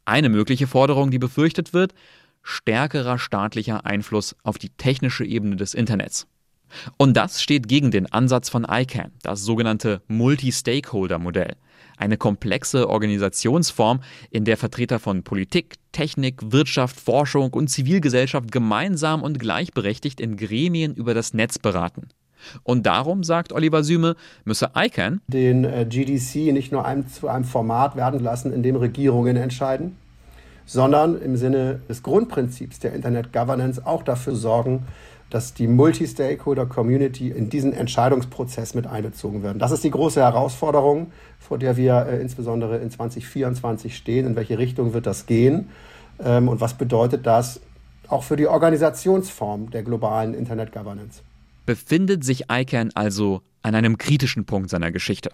Eine 0.05 0.29
mögliche 0.29 0.67
Forderung, 0.67 1.09
die 1.09 1.17
befürchtet 1.17 1.73
wird, 1.73 1.95
stärkerer 2.43 3.17
staatlicher 3.17 3.85
Einfluss 3.85 4.35
auf 4.43 4.59
die 4.59 4.69
technische 4.69 5.25
Ebene 5.25 5.55
des 5.55 5.73
Internets. 5.73 6.27
Und 6.97 7.17
das 7.17 7.41
steht 7.41 7.67
gegen 7.67 7.89
den 7.89 8.11
Ansatz 8.11 8.49
von 8.49 8.65
ICANN, 8.69 9.11
das 9.23 9.41
sogenannte 9.41 10.01
Multi-Stakeholder-Modell. 10.07 11.55
Eine 11.97 12.17
komplexe 12.17 12.89
Organisationsform, 12.89 14.01
in 14.29 14.45
der 14.45 14.55
Vertreter 14.55 14.99
von 14.99 15.23
Politik, 15.23 15.75
Technik, 15.91 16.51
Wirtschaft, 16.51 16.99
Forschung 16.99 17.53
und 17.53 17.69
Zivilgesellschaft 17.69 18.51
gemeinsam 18.51 19.23
und 19.23 19.39
gleichberechtigt 19.39 20.21
in 20.21 20.37
Gremien 20.37 20.93
über 20.93 21.13
das 21.13 21.33
Netz 21.33 21.59
beraten. 21.59 22.07
Und 22.63 22.85
darum, 22.85 23.23
sagt 23.23 23.51
Oliver 23.51 23.83
Süme, 23.83 24.15
müsse 24.45 24.69
ICANN 24.75 25.21
den 25.27 25.65
äh, 25.65 25.85
GDC 25.89 26.53
nicht 26.53 26.71
nur 26.71 26.85
einem, 26.85 27.07
zu 27.07 27.27
einem 27.27 27.45
Format 27.45 27.95
werden 27.95 28.19
lassen, 28.19 28.53
in 28.53 28.63
dem 28.63 28.75
Regierungen 28.75 29.35
entscheiden, 29.35 29.97
sondern 30.65 31.19
im 31.19 31.35
Sinne 31.35 31.81
des 31.89 32.03
Grundprinzips 32.03 32.79
der 32.79 32.93
Internet 32.93 33.33
Governance 33.33 33.85
auch 33.85 34.03
dafür 34.03 34.35
sorgen, 34.35 34.85
dass 35.29 35.53
die 35.53 35.67
Multi-Stakeholder-Community 35.67 37.29
in 37.29 37.49
diesen 37.49 37.73
Entscheidungsprozess 37.73 38.73
mit 38.73 38.87
einbezogen 38.87 39.43
werden. 39.43 39.59
Das 39.59 39.71
ist 39.71 39.83
die 39.83 39.91
große 39.91 40.21
Herausforderung, 40.21 41.11
vor 41.39 41.57
der 41.57 41.75
wir 41.77 42.05
äh, 42.07 42.21
insbesondere 42.21 42.77
in 42.77 42.89
2024 42.89 43.95
stehen. 43.95 44.25
In 44.25 44.35
welche 44.35 44.57
Richtung 44.57 44.93
wird 44.93 45.05
das 45.05 45.25
gehen? 45.25 45.69
Ähm, 46.23 46.47
und 46.47 46.61
was 46.61 46.77
bedeutet 46.77 47.25
das 47.25 47.61
auch 48.07 48.23
für 48.23 48.37
die 48.37 48.47
Organisationsform 48.47 49.69
der 49.71 49.83
globalen 49.83 50.33
Internet-Governance? 50.33 51.21
Befindet 51.65 52.23
sich 52.23 52.45
ICANN 52.49 52.91
also 52.95 53.41
an 53.61 53.75
einem 53.75 53.97
kritischen 53.97 54.45
Punkt 54.45 54.69
seiner 54.69 54.91
Geschichte? 54.91 55.31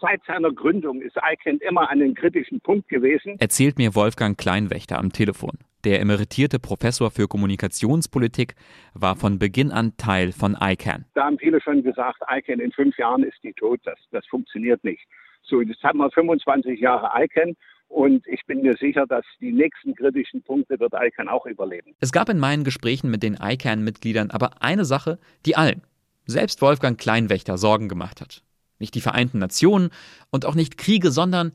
Seit 0.00 0.20
seiner 0.26 0.52
Gründung 0.52 1.00
ist 1.00 1.16
ICANN 1.16 1.58
immer 1.58 1.82
an 1.90 2.00
einem 2.00 2.14
kritischen 2.14 2.60
Punkt 2.60 2.88
gewesen. 2.88 3.36
Erzählt 3.38 3.78
mir 3.78 3.94
Wolfgang 3.94 4.36
Kleinwächter 4.36 4.98
am 4.98 5.12
Telefon. 5.12 5.58
Der 5.84 6.00
emeritierte 6.00 6.58
Professor 6.58 7.10
für 7.10 7.28
Kommunikationspolitik 7.28 8.54
war 8.94 9.14
von 9.14 9.38
Beginn 9.38 9.70
an 9.70 9.96
Teil 9.96 10.32
von 10.32 10.56
ICANN. 10.60 11.04
Da 11.14 11.24
haben 11.24 11.38
viele 11.38 11.60
schon 11.60 11.84
gesagt, 11.84 12.18
ICANN 12.28 12.58
in 12.58 12.72
fünf 12.72 12.98
Jahren 12.98 13.22
ist 13.22 13.38
die 13.44 13.52
tot, 13.52 13.80
das, 13.84 13.98
das 14.10 14.26
funktioniert 14.26 14.82
nicht. 14.82 15.02
So, 15.42 15.60
jetzt 15.60 15.82
haben 15.84 15.98
wir 15.98 16.10
25 16.10 16.80
Jahre 16.80 17.10
ICANN 17.22 17.54
und 17.86 18.26
ich 18.26 18.44
bin 18.46 18.62
mir 18.62 18.76
sicher, 18.76 19.06
dass 19.06 19.24
die 19.40 19.52
nächsten 19.52 19.94
kritischen 19.94 20.42
Punkte 20.42 20.80
wird 20.80 20.94
ICANN 20.94 21.28
auch 21.28 21.46
überleben. 21.46 21.94
Es 22.00 22.10
gab 22.10 22.28
in 22.28 22.38
meinen 22.38 22.64
Gesprächen 22.64 23.08
mit 23.08 23.22
den 23.22 23.38
ICANN-Mitgliedern 23.40 24.30
aber 24.30 24.60
eine 24.62 24.84
Sache, 24.84 25.18
die 25.46 25.54
allen, 25.54 25.82
selbst 26.26 26.60
Wolfgang 26.60 26.98
Kleinwächter, 26.98 27.56
Sorgen 27.56 27.88
gemacht 27.88 28.20
hat. 28.20 28.42
Nicht 28.80 28.96
die 28.96 29.00
Vereinten 29.00 29.38
Nationen 29.38 29.90
und 30.30 30.44
auch 30.44 30.56
nicht 30.56 30.76
Kriege, 30.76 31.12
sondern 31.12 31.52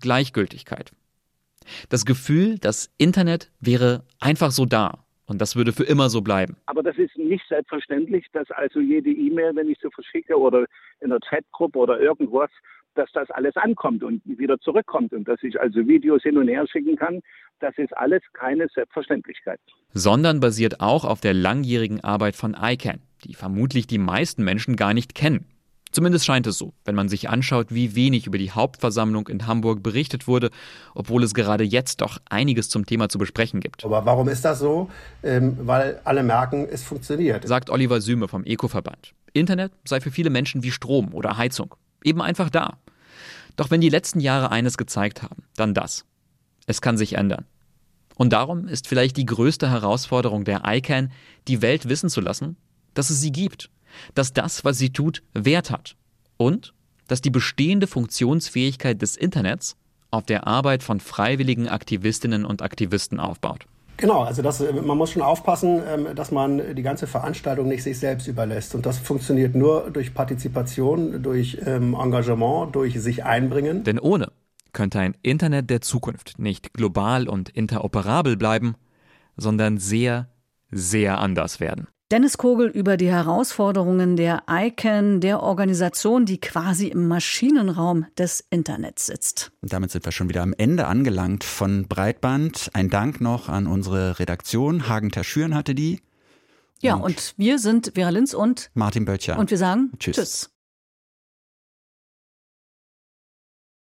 Gleichgültigkeit. 0.00 0.92
Das 1.88 2.04
Gefühl, 2.04 2.58
das 2.58 2.90
Internet 2.98 3.50
wäre 3.60 4.04
einfach 4.20 4.50
so 4.50 4.66
da 4.66 5.04
und 5.26 5.40
das 5.40 5.56
würde 5.56 5.72
für 5.72 5.84
immer 5.84 6.10
so 6.10 6.20
bleiben. 6.20 6.56
Aber 6.66 6.82
das 6.82 6.96
ist 6.98 7.16
nicht 7.16 7.44
selbstverständlich, 7.48 8.26
dass 8.32 8.50
also 8.50 8.80
jede 8.80 9.10
E-Mail, 9.10 9.54
wenn 9.54 9.68
ich 9.68 9.78
sie 9.80 9.90
verschicke 9.90 10.38
oder 10.38 10.66
in 11.00 11.10
der 11.10 11.20
Chatgruppe 11.20 11.78
oder 11.78 12.00
irgendwas, 12.00 12.50
dass 12.94 13.10
das 13.12 13.30
alles 13.30 13.56
ankommt 13.56 14.02
und 14.02 14.20
wieder 14.24 14.58
zurückkommt 14.58 15.12
und 15.12 15.26
dass 15.26 15.42
ich 15.42 15.58
also 15.60 15.86
Videos 15.86 16.22
hin 16.22 16.36
und 16.36 16.48
her 16.48 16.66
schicken 16.66 16.96
kann. 16.96 17.20
Das 17.60 17.76
ist 17.78 17.96
alles 17.96 18.20
keine 18.32 18.68
Selbstverständlichkeit. 18.68 19.60
Sondern 19.94 20.40
basiert 20.40 20.80
auch 20.80 21.04
auf 21.04 21.20
der 21.20 21.32
langjährigen 21.32 22.02
Arbeit 22.02 22.36
von 22.36 22.56
ICANN, 22.60 23.00
die 23.24 23.34
vermutlich 23.34 23.86
die 23.86 23.98
meisten 23.98 24.44
Menschen 24.44 24.76
gar 24.76 24.94
nicht 24.94 25.14
kennen. 25.14 25.46
Zumindest 25.92 26.24
scheint 26.24 26.46
es 26.46 26.56
so, 26.56 26.72
wenn 26.86 26.94
man 26.94 27.10
sich 27.10 27.28
anschaut, 27.28 27.66
wie 27.70 27.94
wenig 27.94 28.26
über 28.26 28.38
die 28.38 28.50
Hauptversammlung 28.50 29.28
in 29.28 29.46
Hamburg 29.46 29.82
berichtet 29.82 30.26
wurde, 30.26 30.50
obwohl 30.94 31.22
es 31.22 31.34
gerade 31.34 31.64
jetzt 31.64 32.00
doch 32.00 32.18
einiges 32.30 32.70
zum 32.70 32.86
Thema 32.86 33.10
zu 33.10 33.18
besprechen 33.18 33.60
gibt. 33.60 33.84
Aber 33.84 34.06
warum 34.06 34.28
ist 34.28 34.44
das 34.44 34.58
so? 34.58 34.88
Ähm, 35.22 35.58
weil 35.60 36.00
alle 36.04 36.22
merken, 36.22 36.66
es 36.70 36.82
funktioniert. 36.82 37.46
Sagt 37.46 37.68
Oliver 37.68 38.00
Süme 38.00 38.26
vom 38.26 38.44
Eco-Verband. 38.44 39.12
Internet 39.34 39.72
sei 39.84 40.00
für 40.00 40.10
viele 40.10 40.30
Menschen 40.30 40.62
wie 40.62 40.70
Strom 40.70 41.12
oder 41.12 41.36
Heizung. 41.36 41.74
Eben 42.02 42.22
einfach 42.22 42.48
da. 42.48 42.78
Doch 43.56 43.70
wenn 43.70 43.82
die 43.82 43.90
letzten 43.90 44.20
Jahre 44.20 44.50
eines 44.50 44.78
gezeigt 44.78 45.22
haben, 45.22 45.44
dann 45.56 45.74
das. 45.74 46.06
Es 46.66 46.80
kann 46.80 46.96
sich 46.96 47.14
ändern. 47.14 47.44
Und 48.14 48.32
darum 48.32 48.66
ist 48.66 48.88
vielleicht 48.88 49.18
die 49.18 49.26
größte 49.26 49.70
Herausforderung 49.70 50.44
der 50.44 50.62
ICANN, 50.64 51.12
die 51.48 51.60
Welt 51.60 51.88
wissen 51.88 52.08
zu 52.08 52.22
lassen, 52.22 52.56
dass 52.94 53.10
es 53.10 53.20
sie 53.20 53.32
gibt 53.32 53.70
dass 54.14 54.32
das, 54.32 54.64
was 54.64 54.78
sie 54.78 54.90
tut, 54.90 55.22
Wert 55.34 55.70
hat 55.70 55.96
und 56.36 56.74
dass 57.08 57.20
die 57.20 57.30
bestehende 57.30 57.86
Funktionsfähigkeit 57.86 59.02
des 59.02 59.16
Internets 59.16 59.76
auf 60.10 60.24
der 60.24 60.46
Arbeit 60.46 60.82
von 60.82 61.00
freiwilligen 61.00 61.68
Aktivistinnen 61.68 62.44
und 62.44 62.62
Aktivisten 62.62 63.18
aufbaut. 63.18 63.66
Genau, 63.96 64.22
also 64.22 64.42
das, 64.42 64.60
man 64.60 64.98
muss 64.98 65.12
schon 65.12 65.22
aufpassen, 65.22 65.80
ähm, 65.86 66.08
dass 66.14 66.30
man 66.30 66.74
die 66.74 66.82
ganze 66.82 67.06
Veranstaltung 67.06 67.68
nicht 67.68 67.82
sich 67.82 67.98
selbst 67.98 68.26
überlässt. 68.26 68.74
Und 68.74 68.86
das 68.86 68.98
funktioniert 68.98 69.54
nur 69.54 69.90
durch 69.90 70.14
Partizipation, 70.14 71.22
durch 71.22 71.58
ähm, 71.64 71.94
Engagement, 71.94 72.74
durch 72.74 73.00
sich 73.00 73.24
einbringen. 73.24 73.84
Denn 73.84 73.98
ohne 73.98 74.32
könnte 74.72 74.98
ein 75.00 75.14
Internet 75.22 75.70
der 75.70 75.82
Zukunft 75.82 76.38
nicht 76.38 76.72
global 76.74 77.28
und 77.28 77.50
interoperabel 77.50 78.36
bleiben, 78.36 78.74
sondern 79.36 79.78
sehr, 79.78 80.28
sehr 80.70 81.18
anders 81.18 81.60
werden. 81.60 81.86
Dennis 82.12 82.36
Kogel 82.36 82.68
über 82.68 82.98
die 82.98 83.10
Herausforderungen 83.10 84.16
der 84.16 84.42
ICANN, 84.46 85.22
der 85.22 85.42
Organisation, 85.42 86.26
die 86.26 86.38
quasi 86.38 86.88
im 86.88 87.08
Maschinenraum 87.08 88.04
des 88.18 88.44
Internets 88.50 89.06
sitzt. 89.06 89.50
Und 89.62 89.72
damit 89.72 89.92
sind 89.92 90.04
wir 90.04 90.12
schon 90.12 90.28
wieder 90.28 90.42
am 90.42 90.52
Ende 90.52 90.88
angelangt 90.88 91.42
von 91.42 91.88
Breitband. 91.88 92.68
Ein 92.74 92.90
Dank 92.90 93.22
noch 93.22 93.48
an 93.48 93.66
unsere 93.66 94.18
Redaktion. 94.18 94.90
Hagen 94.90 95.10
Terschüren 95.10 95.54
hatte 95.54 95.74
die. 95.74 96.02
Ja, 96.82 96.96
und, 96.96 97.02
und 97.02 97.34
wir 97.38 97.58
sind 97.58 97.92
Vera 97.94 98.10
Linz 98.10 98.34
und 98.34 98.70
Martin 98.74 99.06
Böttcher. 99.06 99.38
Und 99.38 99.50
wir 99.50 99.56
sagen 99.56 99.92
Tschüss. 99.98 100.16
Tschüss. 100.16 100.51